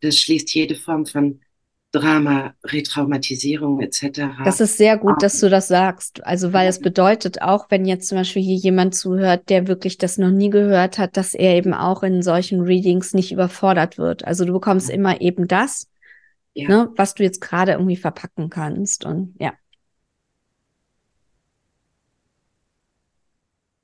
Das 0.00 0.18
schließt 0.18 0.54
jede 0.54 0.74
Form 0.74 1.04
von 1.04 1.40
Drama, 1.92 2.54
Retraumatisierung 2.64 3.80
etc. 3.80 4.20
Das 4.44 4.60
ist 4.60 4.78
sehr 4.78 4.96
gut, 4.96 5.22
dass 5.22 5.40
du 5.40 5.50
das 5.50 5.68
sagst. 5.68 6.24
Also, 6.24 6.52
weil 6.52 6.68
es 6.68 6.78
bedeutet 6.78 7.42
auch, 7.42 7.66
wenn 7.68 7.84
jetzt 7.84 8.08
zum 8.08 8.18
Beispiel 8.18 8.42
hier 8.42 8.56
jemand 8.56 8.94
zuhört, 8.94 9.50
der 9.50 9.66
wirklich 9.66 9.98
das 9.98 10.16
noch 10.16 10.30
nie 10.30 10.50
gehört 10.50 10.98
hat, 10.98 11.16
dass 11.16 11.34
er 11.34 11.56
eben 11.56 11.74
auch 11.74 12.04
in 12.04 12.22
solchen 12.22 12.60
Readings 12.60 13.12
nicht 13.12 13.32
überfordert 13.32 13.98
wird. 13.98 14.24
Also 14.24 14.44
du 14.44 14.52
bekommst 14.52 14.88
immer 14.88 15.20
eben 15.20 15.48
das, 15.48 15.88
ja. 16.54 16.68
ne, 16.68 16.92
was 16.96 17.14
du 17.14 17.22
jetzt 17.22 17.40
gerade 17.40 17.72
irgendwie 17.72 17.96
verpacken 17.96 18.50
kannst. 18.50 19.04
Und 19.04 19.34
ja. 19.38 19.52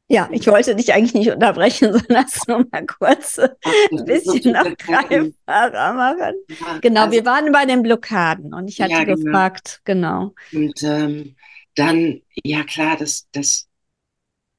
Ja, 0.09 0.29
ich 0.31 0.47
wollte 0.47 0.77
dich 0.77 0.93
eigentlich 0.93 1.15
nicht 1.15 1.31
unterbrechen, 1.33 1.93
sondern 1.99 2.27
es 2.27 2.47
nur 2.47 2.65
mal 2.71 2.87
kurz 2.87 3.39
ein 3.39 4.05
bisschen 4.05 4.53
noch 4.53 4.77
greifbarer 4.77 5.93
machen. 5.95 6.35
Ja, 6.49 6.79
genau, 6.79 7.01
also, 7.03 7.13
wir 7.13 7.25
waren 7.25 7.51
bei 7.51 7.67
den 7.67 7.83
Blockaden 7.83 8.55
und 8.55 8.69
ich 8.69 8.81
hatte 8.81 8.93
ja, 8.93 9.05
genau. 9.05 9.17
gefragt, 9.17 9.81
genau. 9.85 10.33
Und 10.53 10.81
ähm, 10.85 11.35
dann, 11.75 12.23
ja 12.45 12.63
klar, 12.63 12.97
das, 12.97 13.27
das, 13.33 13.69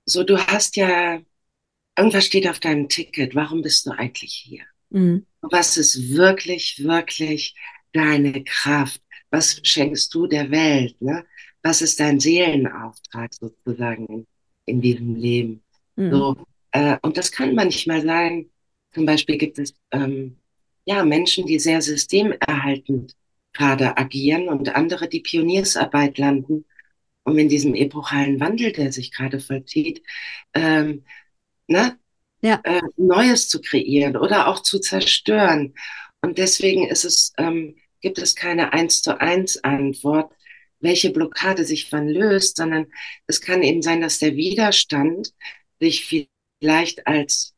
so 0.06 0.24
du 0.24 0.38
hast 0.38 0.76
ja, 0.76 1.20
irgendwas 1.98 2.26
steht 2.26 2.48
auf 2.48 2.60
deinem 2.60 2.90
Ticket, 2.90 3.34
warum 3.34 3.62
bist 3.62 3.86
du 3.86 3.92
eigentlich 3.92 4.34
hier? 4.34 4.64
Mhm. 4.90 5.26
Was 5.42 5.78
ist 5.78 6.10
wirklich, 6.14 6.84
wirklich 6.84 7.56
deine 7.94 8.44
Kraft? 8.44 9.02
Was 9.30 9.60
schenkst 9.64 10.14
du 10.14 10.28
der 10.28 10.52
Welt? 10.52 11.02
Ne? 11.02 11.26
Was 11.62 11.82
ist 11.82 12.00
dein 12.00 12.20
Seelenauftrag 12.20 13.34
sozusagen 13.34 14.28
in 14.68 14.82
diesem 14.82 15.16
Leben. 15.16 15.64
Mhm. 15.96 16.12
So, 16.12 16.38
äh, 16.72 16.98
und 17.02 17.18
das 17.18 17.32
kann 17.32 17.56
manchmal 17.56 18.04
sein, 18.04 18.50
zum 18.94 19.06
Beispiel 19.06 19.38
gibt 19.38 19.58
es 19.58 19.74
ähm, 19.92 20.38
ja 20.86 21.04
Menschen, 21.04 21.48
die 21.48 21.60
sehr 21.60 21.82
systemerhaltend 21.82 23.16
gerade 23.54 23.98
agieren 23.98 24.50
und 24.50 24.76
andere, 24.76 25.08
die 25.08 25.22
Pioniersarbeit 25.22 26.18
landen, 26.20 26.66
um 27.24 27.38
in 27.38 27.50
diesem 27.50 27.74
epochalen 27.74 28.40
Wandel, 28.40 28.72
der 28.72 28.92
sich 28.92 29.12
gerade 29.12 29.40
vollzieht, 29.40 30.04
ähm, 30.54 31.04
ne, 31.68 31.98
ja. 32.42 32.60
äh, 32.64 32.82
Neues 32.98 33.50
zu 33.50 33.62
kreieren 33.62 34.16
oder 34.16 34.48
auch 34.48 34.62
zu 34.62 34.80
zerstören. 34.80 35.74
Und 36.22 36.38
deswegen 36.38 36.88
ist 36.88 37.06
es, 37.06 37.34
ähm, 37.38 37.76
gibt 38.02 38.18
es 38.18 38.36
keine 38.36 38.74
eins 38.74 39.02
zu 39.02 39.20
eins 39.20 39.64
Antwort, 39.64 40.32
welche 40.80 41.12
Blockade 41.12 41.66
sich 41.66 41.92
wann 41.92 42.08
löst, 42.08 42.58
sondern 42.58 42.88
es 43.26 43.42
kann 43.42 43.64
eben 43.64 43.82
sein, 43.82 44.02
dass 44.02 44.20
der 44.20 44.36
Widerstand 44.36 45.34
sich 45.80 46.30
vielleicht 46.60 47.08
als 47.08 47.56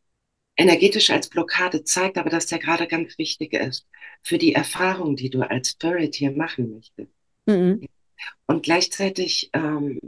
energetisch 0.56 1.10
als 1.10 1.30
Blockade 1.30 1.84
zeigt, 1.84 2.18
aber 2.18 2.30
dass 2.30 2.48
der 2.48 2.60
gerade 2.60 2.88
ganz 2.88 3.18
wichtig 3.18 3.54
ist 3.54 3.88
für 4.22 4.38
die 4.38 4.54
Erfahrung, 4.54 5.16
die 5.16 5.30
du 5.30 5.42
als 5.42 5.72
Spirit 5.72 6.16
hier 6.16 6.32
machen 6.32 6.72
möchtest. 6.72 7.12
Mhm. 7.46 7.88
Und 8.46 8.64
gleichzeitig 8.64 9.50
ähm, 9.54 10.00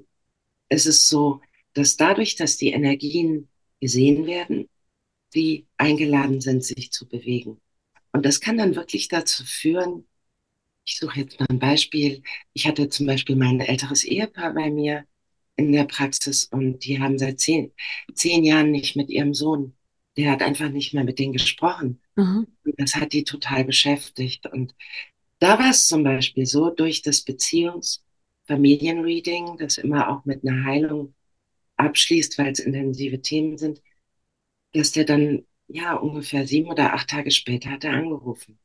ist 0.67 0.85
es 0.85 1.07
so, 1.07 1.41
dass 1.73 1.95
dadurch, 1.95 2.35
dass 2.35 2.57
die 2.57 2.71
Energien 2.71 3.47
gesehen 3.79 4.25
werden, 4.25 4.67
sie 5.29 5.65
eingeladen 5.77 6.41
sind, 6.41 6.65
sich 6.65 6.91
zu 6.91 7.07
bewegen. 7.07 7.61
Und 8.11 8.25
das 8.25 8.41
kann 8.41 8.57
dann 8.57 8.75
wirklich 8.75 9.07
dazu 9.07 9.45
führen, 9.45 10.05
ich 10.85 10.97
suche 10.97 11.21
jetzt 11.21 11.39
mal 11.39 11.47
ein 11.49 11.59
Beispiel. 11.59 12.23
Ich 12.53 12.67
hatte 12.67 12.89
zum 12.89 13.05
Beispiel 13.05 13.35
mein 13.35 13.59
älteres 13.59 14.03
Ehepaar 14.03 14.53
bei 14.53 14.69
mir 14.69 15.05
in 15.55 15.71
der 15.71 15.85
Praxis 15.85 16.45
und 16.45 16.85
die 16.85 16.99
haben 16.99 17.19
seit 17.19 17.39
zehn, 17.39 17.71
zehn 18.13 18.43
Jahren 18.43 18.71
nicht 18.71 18.95
mit 18.95 19.09
ihrem 19.09 19.33
Sohn. 19.33 19.75
Der 20.17 20.31
hat 20.31 20.41
einfach 20.41 20.69
nicht 20.69 20.93
mehr 20.93 21.03
mit 21.03 21.19
denen 21.19 21.33
gesprochen. 21.33 22.01
Mhm. 22.15 22.47
Und 22.65 22.73
das 22.77 22.95
hat 22.95 23.13
die 23.13 23.23
total 23.23 23.63
beschäftigt. 23.63 24.47
Und 24.47 24.73
da 25.39 25.59
war 25.59 25.69
es 25.69 25.87
zum 25.87 26.03
Beispiel 26.03 26.45
so, 26.45 26.69
durch 26.69 27.01
das 27.01 27.21
Beziehungs-Familienreading, 27.21 29.57
das 29.57 29.77
immer 29.77 30.09
auch 30.09 30.25
mit 30.25 30.45
einer 30.45 30.65
Heilung 30.65 31.13
abschließt, 31.77 32.37
weil 32.37 32.51
es 32.51 32.59
intensive 32.59 33.21
Themen 33.21 33.57
sind, 33.57 33.81
dass 34.73 34.91
der 34.91 35.05
dann 35.05 35.45
ja, 35.73 35.93
ungefähr 35.95 36.45
sieben 36.45 36.69
oder 36.69 36.93
acht 36.93 37.09
Tage 37.09 37.31
später 37.31 37.69
hat 37.69 37.83
er 37.83 37.93
angerufen. 37.93 38.57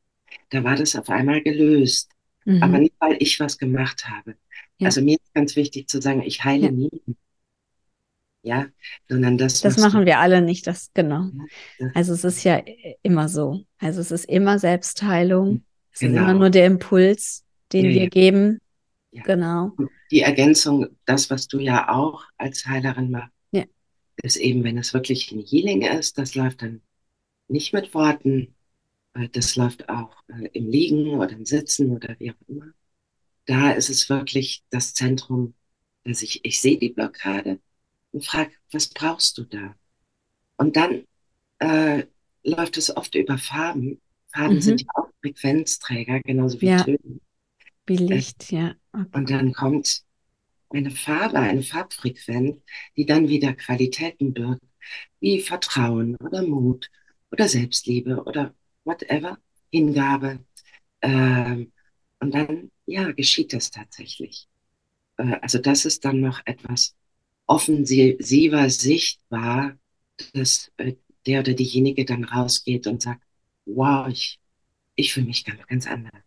Da 0.49 0.63
war 0.63 0.75
das 0.75 0.95
auf 0.95 1.09
einmal 1.09 1.41
gelöst. 1.41 2.11
Mhm. 2.45 2.63
Aber 2.63 2.79
nicht, 2.79 2.93
weil 2.99 3.17
ich 3.19 3.39
was 3.39 3.57
gemacht 3.57 4.07
habe. 4.09 4.35
Ja. 4.77 4.87
Also 4.87 5.01
mir 5.01 5.13
ist 5.13 5.33
ganz 5.33 5.55
wichtig 5.55 5.87
zu 5.87 6.01
sagen, 6.01 6.21
ich 6.21 6.43
heile 6.43 6.65
ja. 6.65 6.71
nie. 6.71 7.01
Ja, 8.43 8.67
sondern 9.09 9.37
das. 9.37 9.61
Das 9.61 9.77
machen 9.77 10.05
wir 10.05 10.19
alle 10.19 10.41
nicht, 10.41 10.67
das, 10.67 10.91
genau. 10.93 11.29
Also 11.93 12.13
es 12.13 12.23
ist 12.23 12.43
ja 12.43 12.61
immer 13.01 13.27
so. 13.27 13.65
Also 13.79 13.99
es 13.99 14.11
ist 14.11 14.25
immer 14.25 14.59
Selbstheilung. 14.59 15.63
Es 15.91 15.99
genau. 15.99 16.13
ist 16.13 16.21
immer 16.21 16.33
nur 16.33 16.49
der 16.49 16.65
Impuls, 16.65 17.43
den 17.73 17.85
ja, 17.85 17.91
wir 17.91 18.09
geben. 18.09 18.59
Genau. 19.11 19.71
Die 20.11 20.21
Ergänzung, 20.21 20.87
das, 21.05 21.29
was 21.29 21.47
du 21.47 21.59
ja 21.59 21.89
auch 21.89 22.23
als 22.37 22.65
Heilerin 22.65 23.11
machst, 23.11 23.31
ist 24.23 24.37
eben, 24.37 24.63
wenn 24.63 24.77
es 24.77 24.93
wirklich 24.93 25.31
ein 25.31 25.43
Healing 25.45 25.83
ist, 25.83 26.17
das 26.17 26.35
läuft 26.35 26.61
dann 26.61 26.81
nicht 27.47 27.73
mit 27.73 27.93
Worten, 27.93 28.55
das 29.31 29.55
läuft 29.55 29.89
auch 29.89 30.15
äh, 30.27 30.49
im 30.53 30.69
Liegen 30.69 31.09
oder 31.09 31.31
im 31.31 31.45
Sitzen 31.45 31.91
oder 31.91 32.15
wie 32.19 32.31
auch 32.31 32.47
immer. 32.47 32.71
Da 33.45 33.71
ist 33.71 33.89
es 33.89 34.09
wirklich 34.09 34.63
das 34.69 34.93
Zentrum, 34.93 35.53
dass 36.03 36.21
ich, 36.21 36.43
ich 36.45 36.61
sehe 36.61 36.77
die 36.77 36.89
Blockade 36.89 37.59
und 38.11 38.25
frage, 38.25 38.51
was 38.71 38.89
brauchst 38.89 39.37
du 39.37 39.43
da? 39.43 39.75
Und 40.57 40.75
dann 40.75 41.05
äh, 41.59 42.03
läuft 42.43 42.77
es 42.77 42.95
oft 42.95 43.15
über 43.15 43.37
Farben. 43.37 44.01
Farben 44.33 44.55
mhm. 44.55 44.61
sind 44.61 44.81
ja 44.81 44.87
auch 44.95 45.09
Frequenzträger, 45.21 46.19
genauso 46.21 46.61
wie 46.61 46.67
ja. 46.67 46.83
Töne. 46.83 47.19
Wie 47.85 47.97
Licht, 47.97 48.51
äh, 48.51 48.55
ja. 48.55 48.75
Okay. 48.91 49.07
Und 49.13 49.29
dann 49.29 49.53
kommt 49.53 50.03
eine 50.69 50.91
Farbe, 50.91 51.39
eine 51.39 51.63
Farbfrequenz, 51.63 52.57
die 52.97 53.05
dann 53.05 53.29
wieder 53.29 53.53
Qualitäten 53.53 54.33
birgt, 54.33 54.61
wie 55.19 55.41
Vertrauen 55.41 56.17
oder 56.17 56.43
Mut 56.43 56.89
oder 57.31 57.47
Selbstliebe 57.47 58.23
oder 58.23 58.53
whatever, 58.83 59.37
Hingabe. 59.71 60.45
Ähm, 61.01 61.71
und 62.19 62.33
dann, 62.33 62.71
ja, 62.85 63.11
geschieht 63.11 63.53
das 63.53 63.71
tatsächlich. 63.71 64.47
Äh, 65.17 65.37
also 65.41 65.59
das 65.59 65.85
ist 65.85 66.05
dann 66.05 66.21
noch 66.21 66.41
etwas 66.45 66.95
offensiver 67.45 68.69
sichtbar, 68.69 69.77
dass 70.33 70.71
äh, 70.77 70.95
der 71.25 71.41
oder 71.41 71.53
diejenige 71.53 72.05
dann 72.05 72.23
rausgeht 72.23 72.87
und 72.87 73.01
sagt, 73.01 73.21
wow, 73.65 74.07
ich, 74.07 74.39
ich 74.95 75.13
fühle 75.13 75.27
mich 75.27 75.45
ganz, 75.45 75.65
ganz 75.67 75.87
anders. 75.87 76.21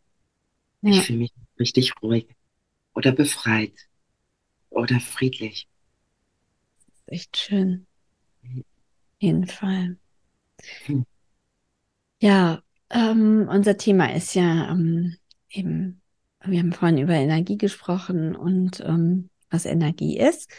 Ja. 0.83 0.91
Ich 0.91 1.01
fühle 1.03 1.19
mich 1.21 1.33
richtig 1.59 1.93
ruhig 2.03 2.29
oder 2.95 3.13
befreit 3.13 3.75
oder 4.71 5.01
friedlich. 5.01 5.69
echt 7.07 7.37
schön. 7.37 7.87
Auf 8.43 8.65
jeden 9.21 9.47
Fall. 9.47 9.99
Ja, 12.21 12.63
ähm, 12.91 13.49
unser 13.51 13.77
Thema 13.77 14.15
ist 14.15 14.35
ja 14.35 14.71
ähm, 14.71 15.17
eben, 15.51 16.03
wir 16.45 16.59
haben 16.61 16.73
vorhin 16.73 16.99
über 16.99 17.15
Energie 17.15 17.57
gesprochen 17.57 18.37
und 18.37 18.81
ähm, 18.81 19.31
was 19.51 19.65
Energie 19.65 20.19
ist. 20.19 20.51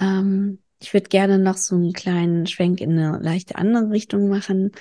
Ähm, 0.00 0.60
ich 0.80 0.92
würde 0.92 1.08
gerne 1.08 1.38
noch 1.38 1.56
so 1.56 1.76
einen 1.76 1.92
kleinen 1.92 2.46
Schwenk 2.46 2.80
in 2.80 2.98
eine 2.98 3.18
leichte 3.22 3.56
andere 3.56 3.90
Richtung 3.90 4.28
machen. 4.28 4.72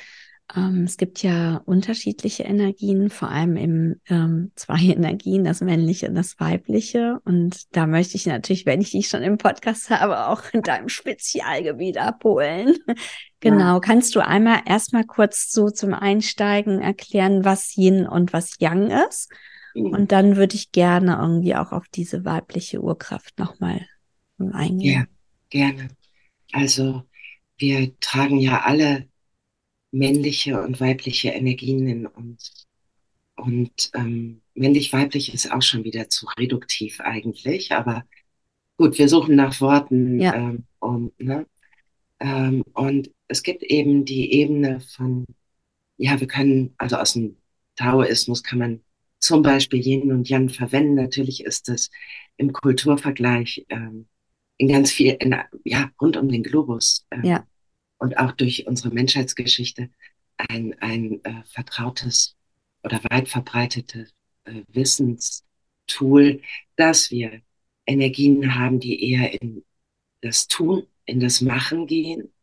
Ähm, 0.56 0.84
es 0.84 0.98
gibt 0.98 1.24
ja 1.24 1.62
unterschiedliche 1.66 2.44
Energien, 2.44 3.10
vor 3.10 3.30
allem 3.30 3.56
im 3.56 4.02
ähm, 4.10 4.52
zwei 4.56 4.80
Energien, 4.84 5.44
das 5.44 5.62
männliche 5.62 6.08
und 6.08 6.16
das 6.16 6.40
weibliche. 6.40 7.20
Und 7.26 7.76
da 7.76 7.88
möchte 7.88 8.18
ich 8.18 8.26
natürlich, 8.26 8.66
wenn 8.66 8.82
ich 8.82 8.92
dich 8.92 9.08
schon 9.08 9.24
im 9.24 9.38
Podcast 9.38 9.90
habe, 9.90 10.28
auch 10.28 10.42
in 10.52 10.62
deinem 10.62 10.90
Spezialgebiet 10.90 11.98
abholen. 11.98 12.76
genau. 13.40 13.76
Ja. 13.76 13.80
Kannst 13.80 14.16
du 14.16 14.20
einmal 14.20 14.62
erstmal 14.66 15.06
kurz 15.06 15.52
so 15.52 15.70
zum 15.70 15.94
Einsteigen 15.94 16.80
erklären, 16.80 17.46
was 17.46 17.76
Yin 17.78 18.08
und 18.08 18.34
was 18.34 18.56
Yang 18.60 18.92
ist? 19.08 19.32
Mhm. 19.74 19.88
Und 19.88 20.12
dann 20.12 20.36
würde 20.36 20.56
ich 20.56 20.72
gerne 20.72 21.18
irgendwie 21.20 21.56
auch 21.56 21.72
auf 21.72 21.86
diese 21.94 22.26
weibliche 22.26 22.82
Urkraft 22.82 23.40
nochmal 23.40 23.82
eingehen. 24.38 24.94
Ja, 24.94 25.06
gerne. 25.50 25.88
Also 26.52 27.04
wir 27.58 27.98
tragen 28.00 28.40
ja 28.40 28.62
alle 28.62 29.08
männliche 29.94 30.62
und 30.62 30.82
weibliche 30.82 31.30
Energien 31.30 31.88
in 31.88 32.08
uns. 32.08 32.68
Und 33.36 33.92
ähm, 33.94 34.42
männlich-weiblich 34.56 35.34
ist 35.34 35.52
auch 35.52 35.62
schon 35.62 35.84
wieder 35.84 36.10
zu 36.10 36.28
reduktiv 36.38 37.00
eigentlich, 37.00 37.72
aber 37.72 38.04
gut, 38.78 38.98
wir 38.98 39.08
suchen 39.08 39.36
nach 39.36 39.60
Worten. 39.62 40.20
Ja. 40.20 40.36
Ähm, 40.36 40.66
um, 40.80 41.12
ne? 41.18 41.46
ähm, 42.20 42.64
und 42.74 43.12
es 43.28 43.44
gibt 43.44 43.64
eben 43.64 44.04
die 44.04 44.34
Ebene 44.34 44.82
von, 44.82 45.26
ja, 45.98 46.20
wir 46.20 46.28
können, 46.28 46.74
also 46.78 46.98
aus 46.98 47.14
dem 47.14 47.38
Taoismus 47.76 48.44
kann 48.44 48.60
man 48.60 48.82
zum 49.20 49.42
Beispiel 49.42 49.80
Yin 49.80 50.12
und 50.12 50.28
Yang 50.28 50.50
verwenden. 50.50 50.96
Natürlich 50.96 51.44
ist 51.44 51.70
das 51.70 51.90
im 52.38 52.52
Kulturvergleich 52.52 53.66
ähm, 53.70 54.08
in 54.58 54.68
ganz 54.68 54.92
viel, 54.92 55.16
in, 55.20 55.36
ja, 55.64 55.92
rund 56.02 56.18
um 56.18 56.30
den 56.30 56.44
Globus 56.44 57.06
ähm, 57.12 57.24
ja 57.24 57.48
und 58.04 58.18
auch 58.18 58.34
durch 58.34 58.68
unsere 58.68 58.94
Menschheitsgeschichte 58.94 59.90
ein, 60.36 60.76
ein 60.82 61.24
äh, 61.24 61.44
vertrautes 61.46 62.36
oder 62.84 63.02
weit 63.06 63.30
verbreitetes 63.30 64.14
äh, 64.44 64.62
Wissenstool, 64.68 66.42
dass 66.76 67.12
wir 67.12 67.42
Energien 67.86 68.56
haben, 68.56 68.82
die 68.82 69.10
eher 69.10 69.42
in 69.42 69.64
das 70.20 70.48
Tun, 70.50 70.86
in 71.06 71.22
das 71.22 71.40
Machen 71.40 71.88
gehen, 71.88 72.34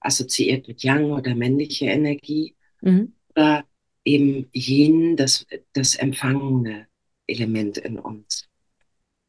assoziiert 0.00 0.68
mit 0.68 0.82
Yang 0.82 1.12
oder 1.12 1.34
männliche 1.34 1.86
Energie, 1.86 2.54
mhm. 2.82 3.14
oder 3.30 3.64
eben 4.04 4.50
Yin, 4.52 5.16
das, 5.16 5.46
das 5.72 5.94
empfangene 5.94 6.86
Element 7.26 7.78
in 7.78 7.98
uns. 7.98 8.46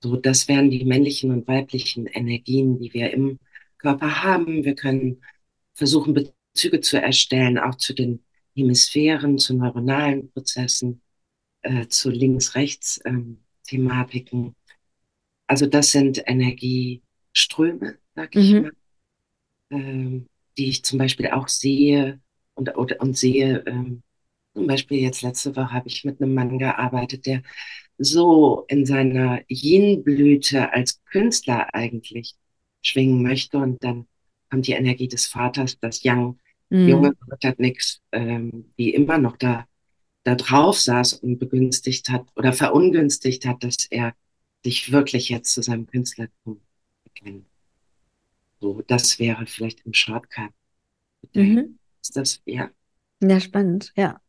So, 0.02 0.18
das 0.18 0.50
wären 0.50 0.70
die 0.70 0.84
männlichen 0.84 1.32
und 1.32 1.48
weiblichen 1.48 2.06
Energien, 2.06 2.80
die 2.80 2.94
wir 2.94 3.14
im 3.14 3.40
Körper 3.78 4.24
haben. 4.24 4.66
Wir 4.66 4.76
können 4.76 5.22
versuchen 5.80 6.14
Bezüge 6.14 6.82
zu 6.82 7.02
erstellen, 7.02 7.58
auch 7.58 7.74
zu 7.76 7.94
den 7.94 8.24
Hemisphären, 8.54 9.40
zu 9.40 9.56
neuronalen 9.56 10.30
Prozessen, 10.32 11.02
äh, 11.62 11.88
zu 11.88 12.12
Links-Rechts-Thematiken. 12.12 14.46
Ähm, 14.46 14.56
also 15.48 15.66
das 15.66 15.92
sind 15.92 16.22
Energieströme, 16.28 17.98
sag 18.14 18.36
ich 18.36 18.52
mhm. 18.52 18.62
mal, 18.62 18.72
ähm, 19.72 20.28
die 20.58 20.70
ich 20.70 20.84
zum 20.84 21.00
Beispiel 21.00 21.30
auch 21.30 21.48
sehe 21.48 22.20
und, 22.54 22.76
und, 22.76 23.00
und 23.00 23.18
sehe. 23.18 23.64
Ähm, 23.66 24.04
zum 24.54 24.68
Beispiel 24.68 25.00
jetzt 25.00 25.22
letzte 25.22 25.56
Woche 25.56 25.72
habe 25.72 25.88
ich 25.88 26.04
mit 26.04 26.22
einem 26.22 26.34
Mann 26.34 26.60
gearbeitet, 26.60 27.26
der 27.26 27.42
so 27.98 28.66
in 28.68 28.86
seiner 28.86 29.40
Yin-Blüte 29.48 30.74
als 30.74 31.02
Künstler 31.06 31.74
eigentlich 31.74 32.36
schwingen 32.82 33.24
möchte 33.24 33.58
und 33.58 33.82
dann 33.84 34.08
kommt 34.50 34.68
die 34.68 34.74
Energie 34.74 35.08
des 35.08 35.28
Vaters, 35.28 35.80
das 35.80 36.02
Young, 36.04 36.40
mhm. 36.70 36.88
junge 36.88 37.14
hat 37.44 37.60
nichts, 37.60 38.02
ähm, 38.12 38.72
die 38.78 38.94
immer 38.94 39.18
noch 39.18 39.38
da, 39.38 39.66
da 40.24 40.36
drauf 40.36 40.80
saß 40.80 41.14
und 41.14 41.40
begünstigt 41.40 42.10
hat 42.10 42.28
oder 42.36 42.54
verungünstigt 42.54 43.46
hat, 43.46 43.64
dass 43.64 43.88
er 43.90 44.14
sich 44.64 44.92
wirklich 44.92 45.30
jetzt 45.30 45.54
zu 45.54 45.62
seinem 45.62 45.88
Künstlertum 45.88 46.62
bekennt. 47.04 47.46
So, 48.60 48.82
das 48.88 49.20
wäre 49.20 49.46
vielleicht 49.46 49.86
im 49.86 49.94
Shortcut. 49.94 50.52
Mhm. 51.34 51.80
Ist 52.02 52.16
das, 52.16 52.42
ja. 52.46 52.70
Ja, 53.22 53.40
spannend, 53.40 53.94
ja. 53.96 54.20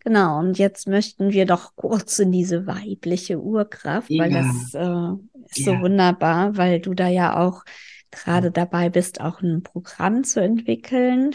Genau, 0.00 0.40
und 0.40 0.58
jetzt 0.58 0.88
möchten 0.88 1.30
wir 1.30 1.46
doch 1.46 1.76
kurz 1.76 2.18
in 2.18 2.32
diese 2.32 2.66
weibliche 2.66 3.40
Urkraft, 3.40 4.10
ja. 4.10 4.24
weil 4.24 4.32
das 4.32 4.74
äh, 4.74 5.44
ist 5.48 5.58
ja. 5.58 5.76
so 5.76 5.80
wunderbar, 5.80 6.56
weil 6.56 6.80
du 6.80 6.94
da 6.94 7.08
ja 7.08 7.38
auch 7.38 7.64
gerade 8.10 8.50
dabei 8.50 8.88
bist, 8.90 9.20
auch 9.20 9.40
ein 9.40 9.62
Programm 9.62 10.24
zu 10.24 10.40
entwickeln. 10.40 11.34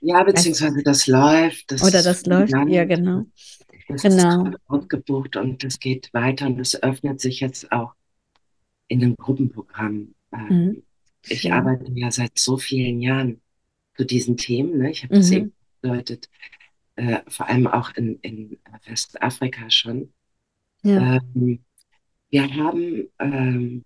Ja, 0.00 0.22
beziehungsweise 0.24 0.82
das 0.82 1.06
läuft. 1.06 1.72
Das 1.72 1.82
oder 1.82 2.02
das 2.02 2.26
läuft, 2.26 2.52
ja, 2.52 2.84
genau. 2.84 3.26
Das 3.88 4.02
genau. 4.02 4.46
ist 4.46 4.56
ausgebucht 4.66 5.36
und 5.36 5.64
das 5.64 5.80
geht 5.80 6.12
weiter 6.12 6.46
und 6.46 6.60
es 6.60 6.80
öffnet 6.80 7.20
sich 7.20 7.40
jetzt 7.40 7.72
auch 7.72 7.94
in 8.88 9.02
einem 9.02 9.16
Gruppenprogramm. 9.16 10.14
Ähm, 10.32 10.48
mhm. 10.48 10.82
Ich 11.26 11.44
ja. 11.44 11.56
arbeite 11.56 11.90
ja 11.94 12.10
seit 12.10 12.38
so 12.38 12.56
vielen 12.56 13.00
Jahren 13.00 13.40
zu 13.96 14.04
diesen 14.04 14.36
Themen. 14.36 14.78
Ne? 14.78 14.90
Ich 14.90 15.02
habe 15.02 15.14
das 15.14 15.30
mhm. 15.30 15.36
eben 15.36 15.52
bedeutet, 15.80 16.28
äh, 16.96 17.18
vor 17.28 17.48
allem 17.48 17.66
auch 17.66 17.94
in, 17.94 18.18
in 18.20 18.58
Westafrika 18.86 19.70
schon. 19.70 20.12
Ja. 20.82 21.16
Ähm, 21.34 21.64
wir 22.30 22.54
haben 22.54 23.08
ähm, 23.18 23.84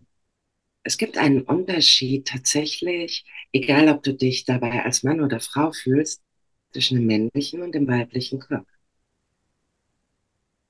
es 0.85 0.99
gibt 0.99 1.19
einen 1.19 1.43
Unterschied 1.43 2.29
tatsächlich, 2.29 3.25
egal 3.53 3.89
ob 3.89 4.03
du 4.03 4.15
dich 4.15 4.45
dabei 4.45 4.85
als 4.85 5.03
Mann 5.03 5.23
oder 5.23 5.41
Frau 5.41 5.73
fühlst, 5.73 6.23
zwischen 6.73 6.99
dem 6.99 7.07
männlichen 7.07 7.63
und 7.63 7.75
dem 7.75 7.89
weiblichen 7.89 8.41
Körper. 8.41 8.67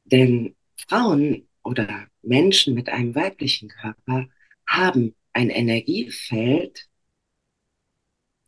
Denn 0.04 0.54
Frauen 0.76 1.48
oder 1.64 2.06
Menschen 2.22 2.74
mit 2.74 2.88
einem 2.88 3.14
weiblichen 3.14 3.68
Körper 3.68 4.28
haben 4.66 5.14
ein 5.32 5.50
Energiefeld 5.50 6.88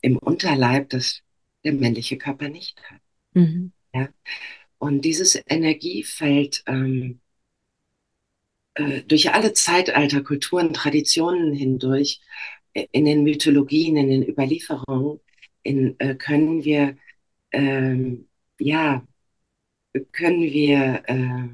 im 0.03 0.19
Unterleib, 0.19 0.91
das, 0.91 1.23
der 1.65 1.73
männliche 1.73 2.17
Körper 2.17 2.49
nicht 2.49 2.81
hat. 2.91 3.01
Mhm. 3.33 3.73
Ja? 3.93 4.09
Und 4.79 5.01
dieses 5.01 5.41
Energiefeld 5.49 6.63
ähm, 6.67 7.21
äh, 8.77 9.03
durch 9.03 9.33
alle 9.33 9.53
Zeitalter, 9.53 10.23
Kulturen, 10.23 10.73
Traditionen 10.73 11.53
hindurch, 11.53 12.21
äh, 12.75 12.87
in 12.93 13.05
den 13.05 13.23
Mythologien, 13.23 13.97
in 13.97 14.09
den 14.09 14.29
Überlieferungen, 14.29 15.21
in, 15.63 15.99
äh, 15.99 16.15
können 16.15 16.65
wir, 16.65 16.97
ähm, 17.53 18.29
ja, 18.59 19.07
können 20.13 20.43
wir 20.43 21.03
äh, 21.07 21.49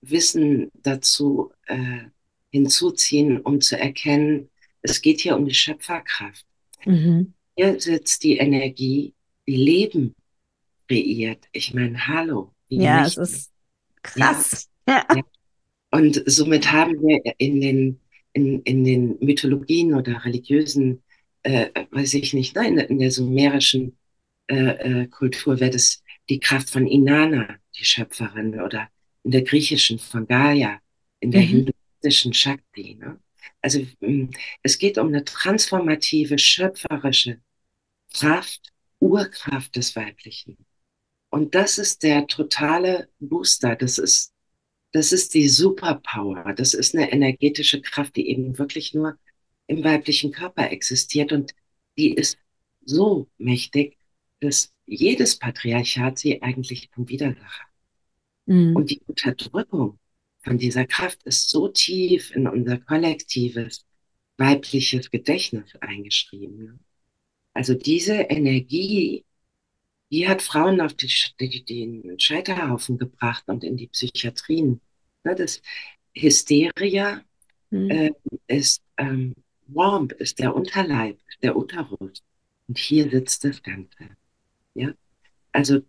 Wissen 0.00 0.70
dazu 0.74 1.52
äh, 1.66 2.04
hinzuziehen, 2.50 3.40
um 3.40 3.60
zu 3.60 3.78
erkennen, 3.78 4.50
es 4.82 5.00
geht 5.00 5.20
hier 5.20 5.36
um 5.36 5.46
die 5.46 5.54
Schöpferkraft. 5.54 6.44
Mhm. 6.84 7.34
Hier 7.56 7.80
sitzt 7.80 8.22
die 8.24 8.36
Energie, 8.36 9.14
die 9.46 9.56
Leben 9.56 10.14
kreiert. 10.88 11.46
Ich 11.52 11.72
meine, 11.72 12.06
hallo. 12.06 12.52
Ja, 12.68 13.06
es 13.06 13.16
ist 13.16 13.52
krass. 14.02 14.68
Ja. 14.86 15.06
Ja. 15.14 15.22
Und 15.94 16.24
somit 16.26 16.72
haben 16.72 17.00
wir 17.02 17.20
in 17.38 17.60
den, 17.60 18.00
in, 18.32 18.62
in 18.62 18.82
den 18.82 19.16
Mythologien 19.20 19.94
oder 19.94 20.24
religiösen, 20.24 21.04
äh, 21.44 21.68
weiß 21.92 22.14
ich 22.14 22.34
nicht, 22.34 22.56
nein, 22.56 22.78
in 22.78 22.98
der 22.98 23.12
sumerischen 23.12 23.96
äh, 24.48 25.02
äh, 25.02 25.06
Kultur 25.06 25.60
wäre 25.60 25.70
das 25.70 26.02
die 26.28 26.40
Kraft 26.40 26.68
von 26.68 26.88
Inanna, 26.88 27.58
die 27.78 27.84
Schöpferin, 27.84 28.60
oder 28.60 28.88
in 29.22 29.30
der 29.30 29.42
griechischen 29.42 30.00
von 30.00 30.26
Gaia, 30.26 30.80
in 31.20 31.30
der 31.30 31.42
mhm. 31.42 31.46
hinduistischen 31.46 32.34
Shakti. 32.34 32.96
Ne? 32.96 33.20
Also 33.60 33.86
mm, 34.00 34.30
es 34.64 34.78
geht 34.78 34.98
um 34.98 35.06
eine 35.06 35.22
transformative, 35.22 36.38
schöpferische 36.38 37.38
Kraft, 38.12 38.72
Urkraft 38.98 39.76
des 39.76 39.94
Weiblichen. 39.94 40.56
Und 41.30 41.54
das 41.54 41.78
ist 41.78 42.02
der 42.02 42.26
totale 42.26 43.10
Booster. 43.20 43.76
Das 43.76 43.98
ist, 43.98 44.33
das 44.94 45.10
ist 45.10 45.34
die 45.34 45.48
Superpower. 45.48 46.54
Das 46.56 46.72
ist 46.72 46.94
eine 46.94 47.10
energetische 47.10 47.82
Kraft, 47.82 48.14
die 48.14 48.28
eben 48.28 48.58
wirklich 48.58 48.94
nur 48.94 49.18
im 49.66 49.82
weiblichen 49.82 50.30
Körper 50.30 50.70
existiert. 50.70 51.32
Und 51.32 51.52
die 51.98 52.14
ist 52.14 52.38
so 52.84 53.28
mächtig, 53.36 53.98
dass 54.38 54.72
jedes 54.86 55.36
Patriarchat 55.36 56.20
sie 56.20 56.40
eigentlich 56.42 56.90
vom 56.94 57.08
Widersacher. 57.08 57.64
Mhm. 58.46 58.76
Und 58.76 58.90
die 58.92 59.00
Unterdrückung 59.08 59.98
von 60.44 60.58
dieser 60.58 60.86
Kraft 60.86 61.24
ist 61.24 61.50
so 61.50 61.66
tief 61.66 62.30
in 62.30 62.46
unser 62.46 62.78
kollektives 62.78 63.84
weibliches 64.36 65.10
Gedächtnis 65.10 65.74
eingeschrieben. 65.80 66.78
Also 67.52 67.74
diese 67.74 68.14
Energie, 68.14 69.24
die 70.14 70.28
hat 70.28 70.42
Frauen 70.42 70.80
auf 70.80 70.94
die, 70.94 71.10
die, 71.40 71.64
den 71.64 72.20
Scheiterhaufen 72.20 72.98
gebracht 72.98 73.42
und 73.48 73.64
in 73.64 73.76
die 73.76 73.88
Psychiatrien. 73.88 74.80
Ne, 75.24 75.34
das 75.34 75.60
Hysteria 76.14 77.20
mhm. 77.70 77.90
äh, 77.90 78.10
ist 78.46 78.80
ähm, 78.96 79.34
Warm, 79.66 80.08
ist 80.18 80.38
der 80.38 80.54
Unterleib, 80.54 81.18
der 81.42 81.56
Uterus. 81.56 82.22
Und 82.68 82.78
hier 82.78 83.10
sitzt 83.10 83.42
das 83.42 83.60
Ganze. 83.60 84.10
Ja? 84.74 84.92
Also 85.50 85.80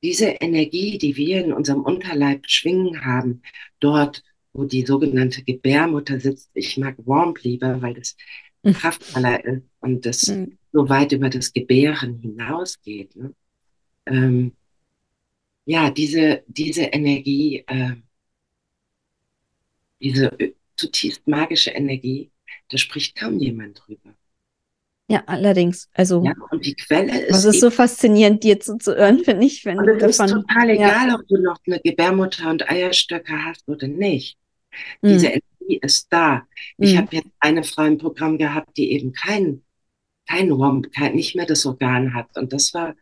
diese 0.00 0.26
Energie, 0.26 0.96
die 0.98 1.16
wir 1.16 1.44
in 1.44 1.52
unserem 1.52 1.82
Unterleib 1.82 2.48
schwingen 2.48 3.04
haben, 3.04 3.42
dort, 3.80 4.22
wo 4.52 4.62
die 4.62 4.86
sogenannte 4.86 5.42
Gebärmutter 5.42 6.20
sitzt, 6.20 6.50
ich 6.54 6.76
mag 6.76 6.94
Warm 7.04 7.34
lieber, 7.42 7.82
weil 7.82 7.94
das 7.94 8.16
mhm. 8.62 8.74
kraftvoller 8.74 9.44
ist 9.44 9.64
und 9.80 10.06
das 10.06 10.28
mhm. 10.28 10.56
so 10.72 10.88
weit 10.88 11.10
über 11.10 11.30
das 11.30 11.52
Gebären 11.52 12.20
hinausgeht. 12.20 13.16
Ne? 13.16 13.34
Ähm, 14.06 14.52
ja, 15.64 15.90
diese, 15.90 16.42
diese 16.46 16.82
Energie, 16.82 17.64
äh, 17.66 17.94
diese 20.00 20.36
zutiefst 20.76 21.26
magische 21.28 21.70
Energie, 21.70 22.30
da 22.68 22.78
spricht 22.78 23.16
kaum 23.16 23.38
jemand 23.38 23.82
drüber. 23.84 24.14
Ja, 25.08 25.22
allerdings. 25.26 25.90
Also, 25.92 26.24
ja, 26.24 26.32
und 26.50 26.64
die 26.64 26.74
Quelle 26.74 27.26
ist. 27.26 27.32
Was 27.32 27.44
ist 27.44 27.60
so 27.60 27.70
faszinierend, 27.70 28.42
dir 28.42 28.58
zuzuhören, 28.60 29.18
finde 29.24 29.46
ich. 29.46 29.64
Wenn 29.64 29.78
und 29.78 29.88
es 29.88 30.18
ist 30.18 30.30
total 30.30 30.70
egal, 30.70 31.08
ja. 31.08 31.14
ob 31.14 31.26
du 31.28 31.36
noch 31.36 31.58
eine 31.66 31.80
Gebärmutter 31.80 32.48
und 32.48 32.68
Eierstöcke 32.68 33.44
hast 33.44 33.68
oder 33.68 33.88
nicht. 33.88 34.38
Mhm. 35.02 35.08
Diese 35.08 35.26
Energie 35.26 35.78
ist 35.82 36.10
da. 36.10 36.42
Ich 36.78 36.94
mhm. 36.94 36.98
habe 36.98 37.16
jetzt 37.16 37.30
eine 37.40 37.62
Frau 37.62 37.84
im 37.84 37.98
Programm 37.98 38.38
gehabt, 38.38 38.76
die 38.76 38.92
eben 38.92 39.12
kein, 39.12 39.62
kein 40.26 40.50
Womp, 40.50 40.90
kein, 40.92 41.14
nicht 41.14 41.36
mehr 41.36 41.46
das 41.46 41.66
Organ 41.66 42.14
hat. 42.14 42.36
Und 42.36 42.52
das 42.52 42.72
war 42.72 42.94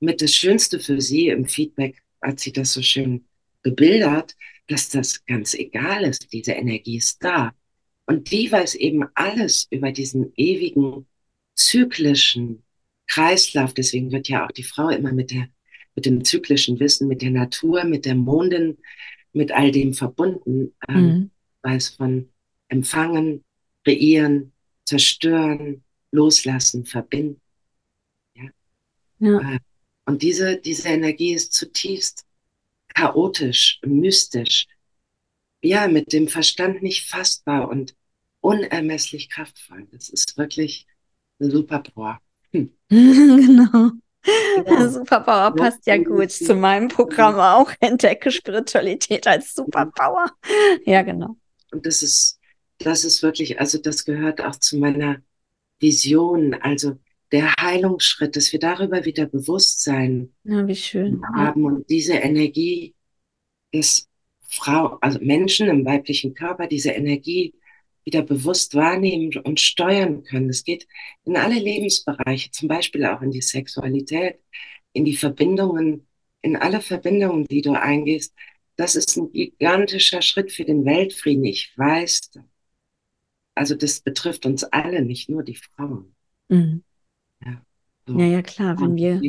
mit 0.00 0.22
das 0.22 0.34
Schönste 0.34 0.80
für 0.80 1.00
sie 1.00 1.28
im 1.28 1.46
Feedback, 1.46 2.02
als 2.20 2.42
sie 2.42 2.52
das 2.52 2.72
so 2.72 2.82
schön 2.82 3.24
bebildert, 3.62 4.36
dass 4.66 4.88
das 4.88 5.24
ganz 5.26 5.54
egal 5.54 6.04
ist. 6.04 6.32
Diese 6.32 6.52
Energie 6.52 6.96
ist 6.96 7.22
da. 7.22 7.52
Und 8.06 8.30
die 8.30 8.50
weiß 8.50 8.74
eben 8.74 9.04
alles 9.14 9.66
über 9.70 9.92
diesen 9.92 10.32
ewigen 10.36 11.06
zyklischen 11.54 12.62
Kreislauf, 13.06 13.74
deswegen 13.74 14.12
wird 14.12 14.28
ja 14.28 14.46
auch 14.46 14.50
die 14.50 14.62
Frau 14.62 14.88
immer 14.88 15.12
mit 15.12 15.30
der, 15.30 15.48
mit 15.94 16.06
dem 16.06 16.24
zyklischen 16.24 16.80
Wissen, 16.80 17.08
mit 17.08 17.22
der 17.22 17.30
Natur, 17.30 17.84
mit 17.84 18.04
der 18.06 18.14
Mondin, 18.14 18.78
mit 19.32 19.52
all 19.52 19.70
dem 19.70 19.92
verbunden, 19.94 20.74
ähm, 20.88 20.96
mhm. 20.96 21.30
weiß 21.62 21.90
von 21.90 22.28
empfangen, 22.68 23.44
kreieren, 23.84 24.52
zerstören, 24.84 25.84
loslassen, 26.12 26.84
verbinden. 26.84 27.40
Ja. 28.34 28.50
ja. 29.18 29.54
Äh, 29.54 29.58
und 30.06 30.22
diese, 30.22 30.56
diese 30.56 30.88
Energie 30.88 31.34
ist 31.34 31.52
zutiefst 31.52 32.24
chaotisch, 32.94 33.80
mystisch, 33.84 34.66
ja, 35.62 35.88
mit 35.88 36.12
dem 36.12 36.28
Verstand 36.28 36.82
nicht 36.82 37.08
fassbar 37.08 37.68
und 37.68 37.94
unermesslich 38.40 39.30
kraftvoll. 39.30 39.88
Das 39.90 40.08
ist 40.10 40.36
wirklich 40.36 40.86
Superpower. 41.38 42.20
Hm. 42.52 42.72
genau. 42.88 43.90
Ja. 44.66 44.88
Superpower 44.88 45.54
passt 45.54 45.86
ja 45.86 45.98
gut 45.98 46.30
zu 46.30 46.54
meinem 46.54 46.88
Programm 46.88 47.38
auch. 47.38 47.72
Entdecke 47.80 48.30
Spiritualität 48.30 49.26
als 49.26 49.54
Superpower. 49.54 50.30
Ja, 50.84 51.02
genau. 51.02 51.36
Und 51.72 51.86
das 51.86 52.02
ist, 52.02 52.38
das 52.78 53.04
ist 53.04 53.22
wirklich, 53.22 53.60
also 53.60 53.78
das 53.78 54.04
gehört 54.04 54.40
auch 54.40 54.56
zu 54.56 54.78
meiner 54.78 55.20
Vision, 55.80 56.54
also 56.54 56.98
der 57.34 57.52
Heilungsschritt, 57.56 58.36
dass 58.36 58.52
wir 58.52 58.60
darüber 58.60 59.04
wieder 59.04 59.26
Bewusstsein 59.26 60.32
ja, 60.44 60.64
wie 60.68 60.76
schön. 60.76 61.20
haben 61.34 61.64
und 61.64 61.90
diese 61.90 62.12
Energie 62.12 62.94
des 63.74 64.08
Frau, 64.40 64.98
also 65.00 65.18
Menschen 65.20 65.68
im 65.68 65.84
weiblichen 65.84 66.34
Körper, 66.34 66.68
diese 66.68 66.92
Energie 66.92 67.52
wieder 68.04 68.22
bewusst 68.22 68.76
wahrnehmen 68.76 69.36
und 69.42 69.58
steuern 69.58 70.22
können. 70.22 70.48
Es 70.48 70.62
geht 70.62 70.86
in 71.24 71.36
alle 71.36 71.58
Lebensbereiche, 71.58 72.52
zum 72.52 72.68
Beispiel 72.68 73.04
auch 73.04 73.20
in 73.20 73.32
die 73.32 73.42
Sexualität, 73.42 74.38
in 74.92 75.04
die 75.04 75.16
Verbindungen, 75.16 76.06
in 76.40 76.54
alle 76.54 76.80
Verbindungen, 76.80 77.46
die 77.46 77.62
du 77.62 77.72
eingehst. 77.72 78.32
Das 78.76 78.94
ist 78.94 79.16
ein 79.16 79.32
gigantischer 79.32 80.22
Schritt 80.22 80.52
für 80.52 80.64
den 80.64 80.84
Weltfrieden. 80.84 81.44
Ich 81.46 81.76
weiß. 81.76 82.30
Also 83.56 83.74
das 83.74 83.98
betrifft 84.02 84.46
uns 84.46 84.62
alle, 84.62 85.02
nicht 85.02 85.28
nur 85.28 85.42
die 85.42 85.56
Frauen. 85.56 86.14
Mhm. 86.48 86.84
Ja, 88.06 88.14
so. 88.14 88.18
ja, 88.20 88.26
ja, 88.26 88.42
klar, 88.42 88.80
wenn 88.80 88.96
wir 88.96 89.20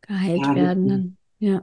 geheilt 0.00 0.54
werden, 0.54 0.88
dann 0.88 1.16
ja. 1.38 1.62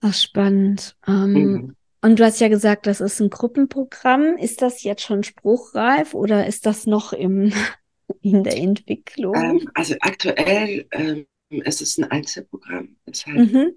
Ach, 0.00 0.14
spannend. 0.14 0.96
Ähm, 1.06 1.32
mhm. 1.32 1.76
Und 2.02 2.18
du 2.18 2.24
hast 2.24 2.40
ja 2.40 2.48
gesagt, 2.48 2.86
das 2.86 3.00
ist 3.00 3.20
ein 3.20 3.30
Gruppenprogramm. 3.30 4.36
Ist 4.36 4.62
das 4.62 4.84
jetzt 4.84 5.02
schon 5.02 5.24
spruchreif 5.24 6.14
oder 6.14 6.46
ist 6.46 6.66
das 6.66 6.86
noch 6.86 7.12
im, 7.12 7.52
in 8.20 8.44
der 8.44 8.56
Entwicklung? 8.56 9.34
Ähm, 9.34 9.70
also 9.74 9.96
aktuell 10.00 10.86
ähm, 10.92 11.26
ist 11.48 11.82
es 11.82 11.98
ein 11.98 12.04
Einzelprogramm. 12.04 12.96
Es 13.06 13.26
heißt 13.26 13.52
mhm. 13.52 13.72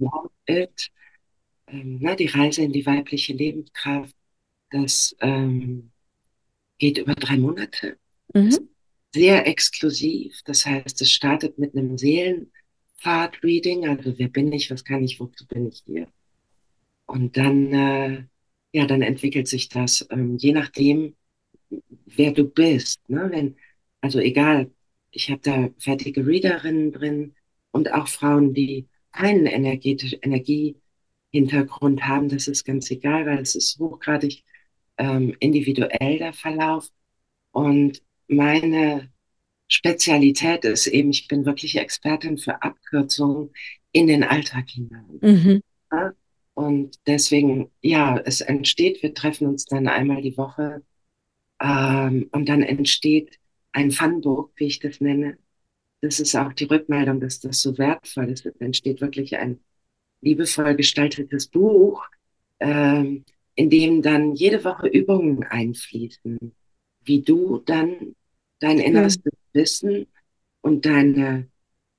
It, 0.48 0.92
ähm, 1.68 1.98
na, 2.02 2.16
die 2.16 2.28
Reise 2.28 2.62
in 2.62 2.72
die 2.72 2.86
weibliche 2.86 3.34
Lebenskraft. 3.34 4.16
Das 4.70 5.16
ähm, 5.22 5.92
geht 6.78 7.00
über 7.00 7.16
drei 7.16 7.38
Monate. 7.38 7.98
Mhm. 8.34 8.70
Sehr 9.14 9.48
exklusiv. 9.48 10.42
Das 10.46 10.66
heißt, 10.66 11.02
es 11.02 11.12
startet 11.12 11.58
mit 11.58 11.76
einem 11.76 11.98
Seelenpfad-Reading. 11.98 13.88
Also 13.88 14.18
wer 14.18 14.28
bin 14.30 14.52
ich, 14.52 14.70
was 14.72 14.84
kann 14.86 15.04
ich, 15.04 15.20
wozu 15.20 15.48
bin 15.48 15.68
ich 15.68 15.84
hier? 15.86 16.08
Und 17.06 17.38
dann, 17.38 17.74
äh, 17.74 18.24
ja, 18.72 18.86
dann 18.86 19.02
entwickelt 19.02 19.48
sich 19.48 19.70
das, 19.70 20.08
ähm, 20.12 20.38
je 20.38 20.54
nachdem, 20.54 21.16
wer 22.06 22.32
du 22.32 22.46
bist. 22.46 23.02
Ne? 23.10 23.30
Wenn, 23.32 23.58
also 24.02 24.20
egal, 24.20 24.72
ich 25.12 25.30
habe 25.32 25.42
da 25.42 25.70
fertige 25.80 26.26
Readerinnen 26.26 26.92
drin 26.92 27.36
und 27.72 27.92
auch 27.94 28.08
Frauen, 28.08 28.54
die 28.54 28.88
keinen 29.12 29.48
energetischen 29.48 30.20
Energiehintergrund 30.22 32.04
haben. 32.04 32.30
Das 32.30 32.48
ist 32.48 32.64
ganz 32.64 32.92
egal, 32.92 33.26
weil 33.26 33.40
es 33.40 33.56
ist 33.56 33.80
hochgradig 33.80 34.44
ähm, 34.98 35.36
individuell 35.40 36.20
der 36.20 36.34
Verlauf. 36.34 36.90
Und 37.52 38.04
meine 38.30 39.10
Spezialität 39.68 40.66
ist 40.66 40.88
eben, 40.88 41.10
ich 41.10 41.28
bin 41.28 41.46
wirklich 41.46 41.78
Expertin 41.78 42.38
für 42.38 42.62
Abkürzungen 42.62 43.52
in 43.92 44.08
den 44.08 44.24
Alltag 44.24 44.70
hinein. 44.70 45.20
Mhm. 45.22 45.62
Ja? 45.92 46.14
Und 46.54 46.98
deswegen, 47.08 47.72
ja, 47.82 48.18
es 48.18 48.42
entsteht, 48.42 49.02
wir 49.04 49.14
treffen 49.14 49.48
uns 49.48 49.66
dann 49.66 49.88
einmal 49.88 50.22
die 50.22 50.38
Woche 50.38 50.84
ähm, 51.62 52.30
und 52.32 52.50
dann 52.50 52.64
entsteht 52.64 53.40
ein 53.72 53.92
Funbook, 53.92 54.52
wie 54.56 54.66
ich 54.66 54.80
das 54.80 55.00
nenne. 55.02 55.38
Das 56.02 56.20
ist 56.20 56.36
auch 56.36 56.54
die 56.54 56.66
Rückmeldung, 56.66 57.20
dass 57.20 57.40
das 57.40 57.62
so 57.62 57.78
wertvoll 57.78 58.30
ist. 58.30 58.46
Es 58.46 58.56
entsteht 58.60 59.02
wirklich 59.02 59.38
ein 59.38 59.60
liebevoll 60.22 60.76
gestaltetes 60.76 61.48
Buch, 61.48 62.06
ähm, 62.60 63.26
in 63.56 63.70
dem 63.70 64.02
dann 64.02 64.36
jede 64.36 64.64
Woche 64.64 64.88
Übungen 64.88 65.44
einfließen, 65.44 66.54
wie 67.04 67.22
du 67.22 67.60
dann 67.66 68.16
dein 68.60 68.80
innerstes 68.80 69.34
ja. 69.34 69.62
Wissen 69.62 70.08
und 70.62 70.86
deine, 70.86 71.48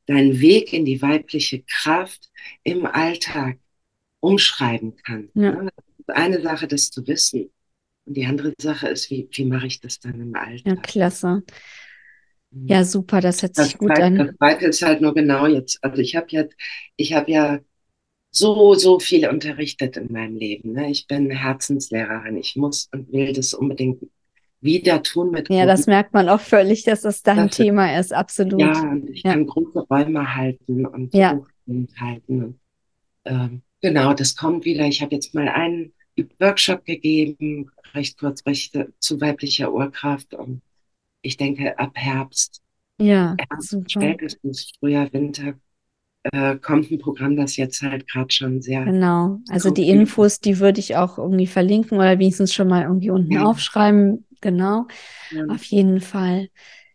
deinen 0.07 0.41
Weg 0.41 0.73
in 0.73 0.85
die 0.85 1.01
weibliche 1.03 1.63
Kraft 1.63 2.31
im 2.63 2.87
Alltag 2.87 3.59
umschreiben 4.21 4.97
kannst. 4.97 5.35
Ja. 5.35 5.63
Ne? 5.63 5.71
Eine 6.09 6.43
Sache, 6.43 6.69
das 6.69 6.91
zu 6.91 7.07
wissen. 7.07 7.51
Und 8.05 8.17
die 8.17 8.27
andere 8.27 8.53
Sache 8.61 8.89
ist, 8.89 9.11
wie, 9.11 9.29
wie 9.33 9.45
mache 9.45 9.67
ich 9.67 9.81
das 9.81 10.01
dann 10.01 10.21
im 10.21 10.35
Alltag? 10.35 10.67
Ja, 10.67 10.77
klasse. 10.77 11.43
Mhm. 12.51 12.67
Ja, 12.67 12.85
super, 12.85 13.21
das 13.21 13.43
hört 13.43 13.55
sich 13.57 13.73
das 13.73 13.79
gut 13.79 13.89
zweite, 13.89 14.05
an. 14.05 14.17
Das 14.17 14.37
zweite 14.37 14.67
ist 14.67 14.83
halt 14.83 15.01
nur 15.01 15.15
genau 15.15 15.47
jetzt. 15.47 15.83
Also 15.83 16.03
ich 16.03 16.17
habe 16.17 16.27
jetzt, 16.31 16.57
ich 16.97 17.13
habe 17.13 17.31
ja 17.31 17.61
so, 18.31 18.75
so 18.75 18.99
viel 19.01 19.29
unterrichtet 19.29 19.97
in 19.97 20.13
meinem 20.13 20.37
Leben. 20.37 20.73
Ne? 20.73 20.91
Ich 20.91 21.07
bin 21.07 21.31
Herzenslehrerin. 21.31 22.37
Ich 22.37 22.57
muss 22.57 22.89
und 22.93 23.13
will 23.13 23.33
das 23.33 23.55
unbedingt 23.55 24.03
wieder 24.61 25.03
tun 25.03 25.31
mit 25.31 25.49
Ja, 25.49 25.67
das 25.67 25.87
merkt 25.87 26.13
man 26.13 26.29
auch 26.29 26.41
völlig, 26.41 26.85
dass 26.85 27.03
das 27.03 27.23
dein 27.23 27.49
das 27.49 27.57
Thema 27.57 27.99
ist, 27.99 28.13
absolut. 28.13 28.61
Ja, 28.61 28.81
und 28.83 29.09
ich 29.11 29.23
ja. 29.23 29.33
kann 29.33 29.47
große 29.47 29.87
Räume 29.91 30.37
halten 30.37 30.87
und 30.87 31.15
ja. 31.15 31.41
halten. 31.99 32.45
Und, 32.45 32.61
ähm, 33.25 33.63
genau, 33.81 34.13
das 34.13 34.37
kommt 34.37 34.65
wieder. 34.65 34.87
Ich 34.87 35.03
habe 35.03 35.15
jetzt 35.15 35.35
mal 35.35 35.49
einen 35.49 35.93
Workshop 36.39 36.85
gegeben, 36.85 37.71
recht 37.95 38.19
kurz 38.19 38.45
recht, 38.47 38.79
zu 38.99 39.21
weiblicher 39.21 39.73
Urkraft. 39.73 40.35
Und 40.35 40.61
ich 41.23 41.37
denke, 41.37 41.79
ab 41.79 41.93
Herbst, 41.95 42.61
ja, 42.99 43.37
Herbst 43.49 43.77
spätestens 43.91 44.73
Frühjahr, 44.79 45.11
Winter, 45.13 45.55
äh, 46.25 46.57
kommt 46.57 46.91
ein 46.91 46.99
Programm, 46.99 47.37
das 47.37 47.57
jetzt 47.57 47.81
halt 47.83 48.07
gerade 48.07 48.31
schon 48.31 48.61
sehr. 48.61 48.85
Genau, 48.85 49.39
also 49.49 49.71
die 49.71 49.89
Infos, 49.89 50.41
die 50.41 50.59
würde 50.59 50.81
ich 50.81 50.97
auch 50.97 51.17
irgendwie 51.17 51.47
verlinken 51.47 51.97
oder 51.97 52.19
wenigstens 52.19 52.53
schon 52.53 52.69
mal 52.69 52.83
irgendwie 52.83 53.11
unten 53.11 53.33
ja. 53.33 53.45
aufschreiben. 53.45 54.27
Genau, 54.41 54.87
ja. 55.31 55.45
auf 55.47 55.65
jeden 55.65 56.01
Fall. 56.01 56.49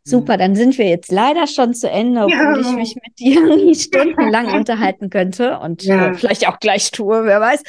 Super, 0.08 0.38
dann 0.38 0.56
sind 0.56 0.78
wir 0.78 0.88
jetzt 0.88 1.12
leider 1.12 1.48
schon 1.48 1.74
zu 1.74 1.90
Ende, 1.90 2.26
obwohl 2.26 2.36
ja. 2.36 2.60
ich 2.60 2.76
mich 2.76 2.96
mit 2.96 3.18
dir 3.18 3.74
stundenlang 3.76 4.54
unterhalten 4.54 5.10
könnte 5.10 5.58
und 5.58 5.84
ja. 5.84 6.10
äh, 6.10 6.14
vielleicht 6.14 6.48
auch 6.48 6.60
gleich 6.60 6.92
tue, 6.92 7.26
wer 7.26 7.42
weiß. 7.42 7.64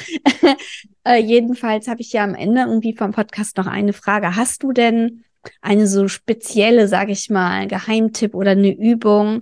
äh, 1.03 1.17
jedenfalls 1.17 1.87
habe 1.87 2.01
ich 2.01 2.13
ja 2.13 2.23
am 2.23 2.35
Ende 2.35 2.61
irgendwie 2.61 2.95
vom 2.95 3.11
Podcast 3.11 3.57
noch 3.57 3.65
eine 3.65 3.91
Frage. 3.91 4.35
Hast 4.35 4.61
du 4.61 4.71
denn 4.71 5.23
eine 5.61 5.87
so 5.87 6.07
spezielle, 6.07 6.87
sage 6.87 7.11
ich 7.11 7.31
mal, 7.31 7.67
Geheimtipp 7.67 8.35
oder 8.35 8.51
eine 8.51 8.71
Übung, 8.71 9.41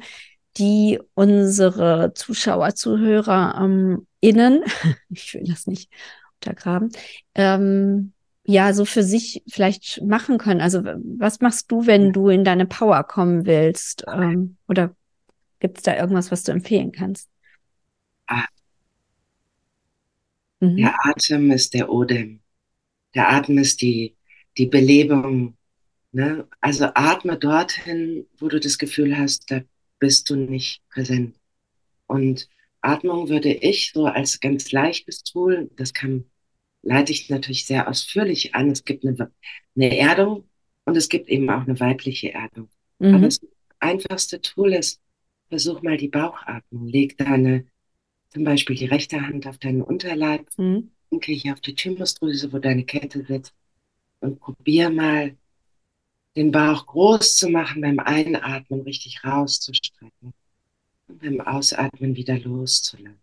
die 0.57 0.99
unsere 1.15 2.13
Zuschauer, 2.13 2.75
Zuhörer 2.75 3.59
ähm, 3.61 4.07
innen, 4.21 4.63
ich 5.09 5.33
will 5.33 5.43
das 5.45 5.67
nicht 5.67 5.91
untergraben, 6.35 6.91
ähm, 7.35 8.13
ja, 8.45 8.73
so 8.73 8.85
für 8.85 9.03
sich 9.03 9.43
vielleicht 9.47 10.01
machen 10.03 10.37
können. 10.37 10.61
Also 10.61 10.83
was 10.83 11.41
machst 11.41 11.71
du, 11.71 11.87
wenn 11.87 12.13
du 12.13 12.29
in 12.29 12.43
deine 12.43 12.65
Power 12.65 13.03
kommen 13.03 13.45
willst? 13.45 14.05
Ähm, 14.07 14.57
oder 14.67 14.95
gibt 15.59 15.77
es 15.77 15.83
da 15.83 15.95
irgendwas, 15.97 16.31
was 16.31 16.43
du 16.43 16.51
empfehlen 16.51 16.91
kannst? 16.91 17.29
Ah. 18.27 18.45
Mhm. 20.59 20.77
Der 20.77 20.95
Atem 21.05 21.51
ist 21.51 21.73
der 21.73 21.89
Odem. 21.89 22.41
Der 23.15 23.31
Atem 23.31 23.57
ist 23.57 23.81
die, 23.81 24.15
die 24.57 24.67
Belebung. 24.67 25.57
Ne? 26.11 26.47
Also 26.61 26.85
atme 26.93 27.37
dorthin, 27.37 28.27
wo 28.37 28.47
du 28.47 28.59
das 28.59 28.77
Gefühl 28.77 29.17
hast, 29.17 29.49
da 29.49 29.61
bist 29.99 30.29
du 30.29 30.35
nicht 30.35 30.81
präsent. 30.89 31.35
Und 32.05 32.47
Atmung 32.81 33.29
würde 33.29 33.51
ich 33.51 33.91
so 33.91 34.05
als 34.05 34.39
ganz 34.39 34.71
leichtes 34.71 35.23
Tool, 35.23 35.71
das 35.75 35.93
kann, 35.93 36.25
leite 36.85 37.11
ich 37.11 37.29
natürlich 37.29 37.65
sehr 37.65 37.89
ausführlich 37.89 38.55
an. 38.55 38.71
Es 38.71 38.85
gibt 38.85 39.05
eine, 39.05 39.31
eine 39.75 39.97
Erdung 39.97 40.47
und 40.85 40.95
es 40.95 41.09
gibt 41.09 41.27
eben 41.27 41.49
auch 41.49 41.61
eine 41.61 41.79
weibliche 41.79 42.33
Erdung. 42.33 42.69
Mhm. 42.99 43.15
Aber 43.15 43.25
das 43.25 43.41
einfachste 43.79 44.39
Tool 44.39 44.73
ist, 44.73 45.01
versuch 45.49 45.81
mal 45.81 45.97
die 45.97 46.07
Bauchatmung. 46.07 46.87
Leg 46.87 47.17
deine, 47.17 47.65
zum 48.29 48.43
Beispiel 48.43 48.75
die 48.75 48.85
rechte 48.85 49.21
Hand 49.21 49.47
auf 49.47 49.57
deinen 49.57 49.81
Unterleib, 49.81 50.47
mhm. 50.57 50.91
denke 51.11 51.33
hier 51.33 51.53
auf 51.53 51.61
die 51.61 51.75
Thymusdrüse, 51.75 52.53
wo 52.53 52.59
deine 52.59 52.85
Kette 52.85 53.25
sitzt 53.25 53.53
und 54.19 54.39
probier 54.39 54.89
mal 54.89 55.35
den 56.35 56.51
Bauch 56.51 56.85
groß 56.85 57.35
zu 57.35 57.49
machen, 57.49 57.81
beim 57.81 57.99
Einatmen 57.99 58.81
richtig 58.81 59.23
rauszustrecken 59.23 60.33
und 61.07 61.19
beim 61.19 61.41
Ausatmen 61.41 62.15
wieder 62.15 62.37
loszulassen. 62.37 63.19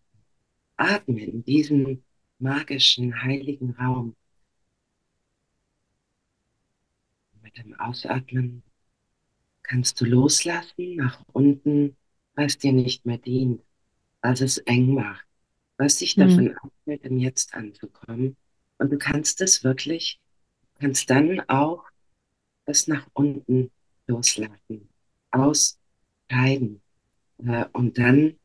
Atme 0.77 1.23
in 1.23 1.45
diesen 1.45 2.03
magischen, 2.43 3.23
heiligen 3.23 3.71
Raum. 3.73 4.17
Mit 7.41 7.57
dem 7.57 7.79
Ausatmen 7.79 8.63
kannst 9.63 10.01
du 10.01 10.05
loslassen 10.05 10.97
nach 10.97 11.25
unten, 11.33 11.97
was 12.35 12.59
dir 12.59 12.73
nicht 12.73 13.07
mehr 13.07 13.19
dient, 13.19 13.63
was 14.21 14.41
es 14.41 14.59
eng 14.59 14.95
macht, 14.95 15.25
was 15.77 15.99
dich 15.99 16.17
mhm. 16.17 16.21
davon 16.21 16.57
abhält, 16.59 17.05
im 17.05 17.19
Jetzt 17.19 17.55
anzukommen. 17.55 18.37
Und 18.79 18.91
du 18.91 18.99
kannst 18.99 19.41
es 19.41 19.65
wirklich, 19.65 20.21
kannst 20.81 21.09
dann 21.11 21.41
auch 21.49 21.85
es 22.65 22.89
nach 22.89 23.07
unten 23.13 23.71
loslassen, 24.07 24.89
ausscheiden 25.31 26.81
äh, 27.39 27.67
und 27.73 27.99
dann 27.99 28.39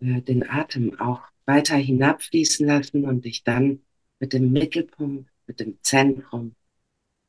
äh, 0.00 0.22
den 0.22 0.48
Atem 0.48 0.98
auch 1.00 1.29
weiter 1.50 1.76
hinabfließen 1.76 2.66
lassen 2.66 3.04
und 3.04 3.24
dich 3.24 3.44
dann 3.44 3.80
mit 4.18 4.32
dem 4.32 4.52
Mittelpunkt, 4.52 5.30
mit 5.46 5.60
dem 5.60 5.78
Zentrum 5.82 6.54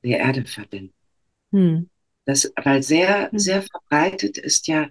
der 0.03 0.19
Erde 0.19 0.45
verbinden. 0.45 0.93
Hm. 1.51 1.89
Das, 2.25 2.51
weil 2.63 2.83
sehr, 2.83 3.31
hm. 3.31 3.39
sehr 3.39 3.61
verbreitet 3.63 4.37
ist 4.37 4.67
ja, 4.67 4.89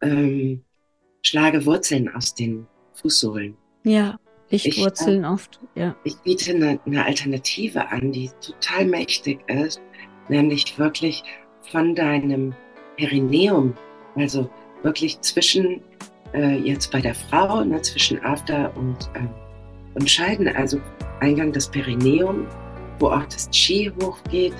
ähm, 0.00 0.64
schlage 1.22 1.66
Wurzeln 1.66 2.08
aus 2.14 2.34
den 2.34 2.66
Fußsohlen. 2.94 3.56
Ja, 3.84 4.18
Lichtwurzeln 4.50 5.20
ich, 5.20 5.26
äh, 5.26 5.32
oft, 5.32 5.60
ja. 5.74 5.96
Ich 6.04 6.16
biete 6.18 6.52
eine, 6.52 6.80
eine 6.86 7.04
Alternative 7.04 7.88
an, 7.88 8.12
die 8.12 8.30
total 8.40 8.86
mächtig 8.86 9.40
ist 9.48 9.80
nämlich 10.28 10.78
wirklich 10.78 11.22
von 11.70 11.94
deinem 11.94 12.54
Perineum, 12.96 13.74
also 14.14 14.50
wirklich 14.82 15.20
zwischen 15.20 15.82
äh, 16.34 16.56
jetzt 16.58 16.90
bei 16.92 17.00
der 17.00 17.14
Frau, 17.14 17.64
ne, 17.64 17.80
zwischen 17.82 18.22
After 18.24 18.70
und, 18.76 19.10
ähm, 19.14 19.28
und 19.94 20.08
Scheiden, 20.08 20.48
also 20.56 20.80
Eingang 21.20 21.52
des 21.52 21.68
Perineum, 21.68 22.46
wo 22.98 23.08
auch 23.08 23.24
das 23.24 23.48
Chi 23.50 23.92
hochgeht. 24.02 24.54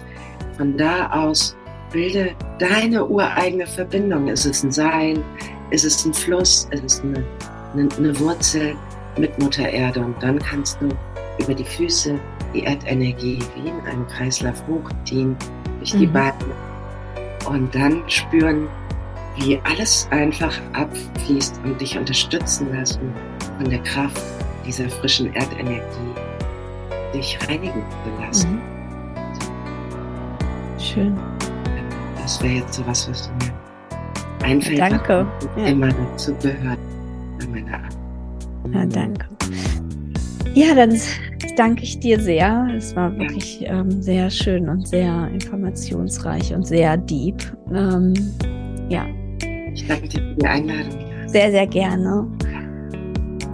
Von 0.56 0.76
da 0.76 1.10
aus 1.10 1.56
bilde 1.92 2.30
deine 2.58 3.06
ureigene 3.06 3.66
Verbindung. 3.66 4.28
Ist 4.28 4.44
es 4.44 4.62
ein 4.62 4.72
Sein? 4.72 5.22
Ist 5.70 5.84
es 5.84 6.04
ein 6.04 6.14
Fluss? 6.14 6.68
Ist 6.72 6.84
es 6.84 7.00
eine, 7.00 7.24
eine, 7.74 7.88
eine 7.96 8.18
Wurzel 8.18 8.74
mit 9.18 9.38
Mutter 9.38 9.68
Erde? 9.68 10.00
Und 10.00 10.20
dann 10.22 10.38
kannst 10.38 10.78
du 10.80 10.88
über 11.38 11.54
die 11.54 11.64
Füße 11.64 12.18
die 12.54 12.64
Erdenergie 12.64 13.38
wie 13.54 13.68
in 13.68 13.80
einem 13.86 14.06
Kreislauf 14.08 14.62
hochziehen 14.66 15.36
durch 15.78 15.92
die 15.92 16.06
mhm. 16.06 16.12
Beine 16.12 16.68
und 17.48 17.74
dann 17.74 18.02
spüren, 18.08 18.68
wie 19.40 19.60
alles 19.64 20.08
einfach 20.10 20.54
abfließt 20.72 21.60
und 21.64 21.80
dich 21.80 21.96
unterstützen 21.96 22.68
lassen 22.72 23.12
von 23.56 23.68
der 23.68 23.80
Kraft 23.80 24.22
dieser 24.66 24.88
frischen 24.88 25.32
Erdenergie, 25.34 25.80
dich 27.14 27.38
reinigen 27.48 27.82
zu 28.04 28.22
lassen. 28.22 28.54
Mhm. 28.54 28.78
Schön. 30.78 31.16
Das 32.20 32.42
wäre 32.42 32.54
jetzt 32.54 32.74
so 32.74 32.86
was, 32.86 33.08
was 33.08 33.30
mir 33.40 34.46
einfällt. 34.46 34.78
Danke. 34.78 35.26
Ja. 35.56 35.66
Immer 35.66 35.88
dazu 35.88 36.34
gehört 36.36 36.78
bei 37.38 37.46
meiner 37.46 37.74
Art. 37.74 37.96
Ja, 38.72 38.84
danke. 38.84 39.26
Ja, 40.54 40.74
dann 40.74 40.98
danke 41.56 41.84
ich 41.84 42.00
dir 42.00 42.20
sehr. 42.20 42.68
Es 42.76 42.94
war 42.94 43.16
wirklich 43.16 43.64
ähm, 43.66 44.02
sehr 44.02 44.28
schön 44.30 44.68
und 44.68 44.88
sehr 44.88 45.28
informationsreich 45.32 46.54
und 46.54 46.66
sehr 46.66 46.96
deep. 46.96 47.42
Ähm, 47.72 48.14
ja. 48.88 49.06
Ich 49.78 49.86
danke 49.86 50.08
dir 50.08 50.20
für 50.20 50.34
die 50.34 50.46
Einladung. 50.46 51.28
Sehr, 51.28 51.50
sehr 51.52 51.66
gerne. 51.68 52.26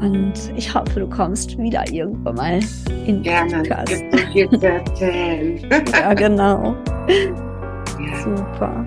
Und 0.00 0.32
ich 0.56 0.74
hoffe, 0.74 1.00
du 1.00 1.06
kommst 1.06 1.58
wieder 1.58 1.84
irgendwann 1.92 2.34
mal 2.34 2.60
in 3.06 3.22
den 3.22 3.48
Podcast. 3.48 4.02
Gibt 4.10 4.20
viel 4.32 4.48
zu 4.58 4.66
erzählen. 4.66 5.68
ja, 5.92 6.14
genau. 6.14 6.74
Ja. 7.08 8.22
Super. 8.22 8.84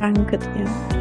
Danke 0.00 0.38
dir. 0.38 0.97